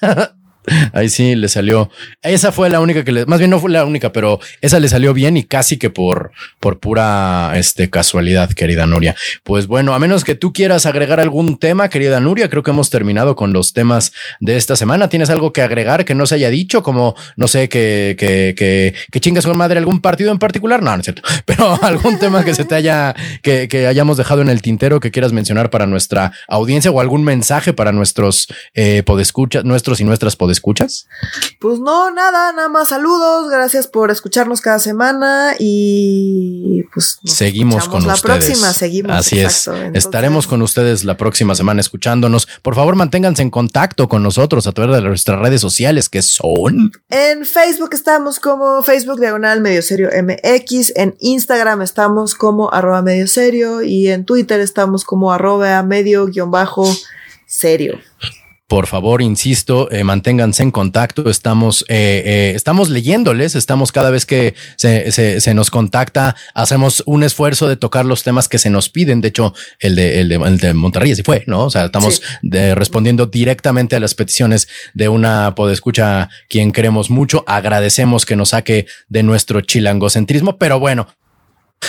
[0.93, 1.91] Ahí sí le salió.
[2.23, 4.89] Esa fue la única que le, más bien no fue la única, pero esa le
[4.89, 9.17] salió bien y casi que por, por pura este, casualidad, querida Nuria.
[9.43, 12.91] Pues bueno, a menos que tú quieras agregar algún tema, querida Nuria, creo que hemos
[12.91, 15.09] terminado con los temas de esta semana.
[15.09, 16.83] ¿Tienes algo que agregar que no se haya dicho?
[16.83, 20.83] Como, no sé, que, que, que, que chingas con madre algún partido en particular.
[20.83, 24.43] No, no es cierto, pero algún tema que se te haya, que, que hayamos dejado
[24.43, 29.03] en el tintero que quieras mencionar para nuestra audiencia o algún mensaje para nuestros eh,
[29.05, 31.07] podescuchas, nuestros y nuestras podescuchas escuchas?
[31.59, 38.07] Pues no, nada, nada más saludos, gracias por escucharnos cada semana y pues seguimos con
[38.07, 38.45] la ustedes.
[38.45, 39.13] próxima, seguimos.
[39.13, 39.69] Así es.
[39.95, 42.49] Estaremos con ustedes la próxima semana escuchándonos.
[42.63, 46.93] Por favor, manténganse en contacto con nosotros a través de nuestras redes sociales que son.
[47.09, 53.27] En Facebook estamos como Facebook Diagonal Medio Serio MX, en Instagram estamos como arroba medio
[53.27, 56.87] serio y en Twitter estamos como arroba medio guion bajo
[57.47, 57.99] serio
[58.71, 61.29] por favor, insisto, eh, manténganse en contacto.
[61.29, 65.11] Estamos, eh, eh, estamos leyéndoles, estamos cada vez que se,
[65.41, 69.23] se, nos contacta, hacemos un esfuerzo de tocar los temas que se nos piden.
[69.23, 71.65] De hecho, el de, el de, el de Monterrey así fue, ¿no?
[71.65, 77.43] O sea, estamos respondiendo directamente a las peticiones de una podescucha quien queremos mucho.
[77.49, 81.09] Agradecemos que nos saque de nuestro chilangocentrismo, pero bueno,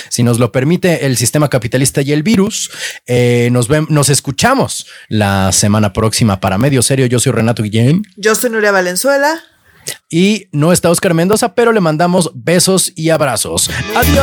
[0.09, 2.71] si nos lo permite el sistema capitalista y el virus,
[3.05, 7.05] eh, nos, nos escuchamos la semana próxima para Medio Serio.
[7.05, 8.03] Yo soy Renato Guillén.
[8.15, 9.41] Yo soy Nuria Valenzuela.
[10.09, 13.69] Y no está Oscar Mendoza, pero le mandamos besos y abrazos.
[13.95, 14.21] Adiós.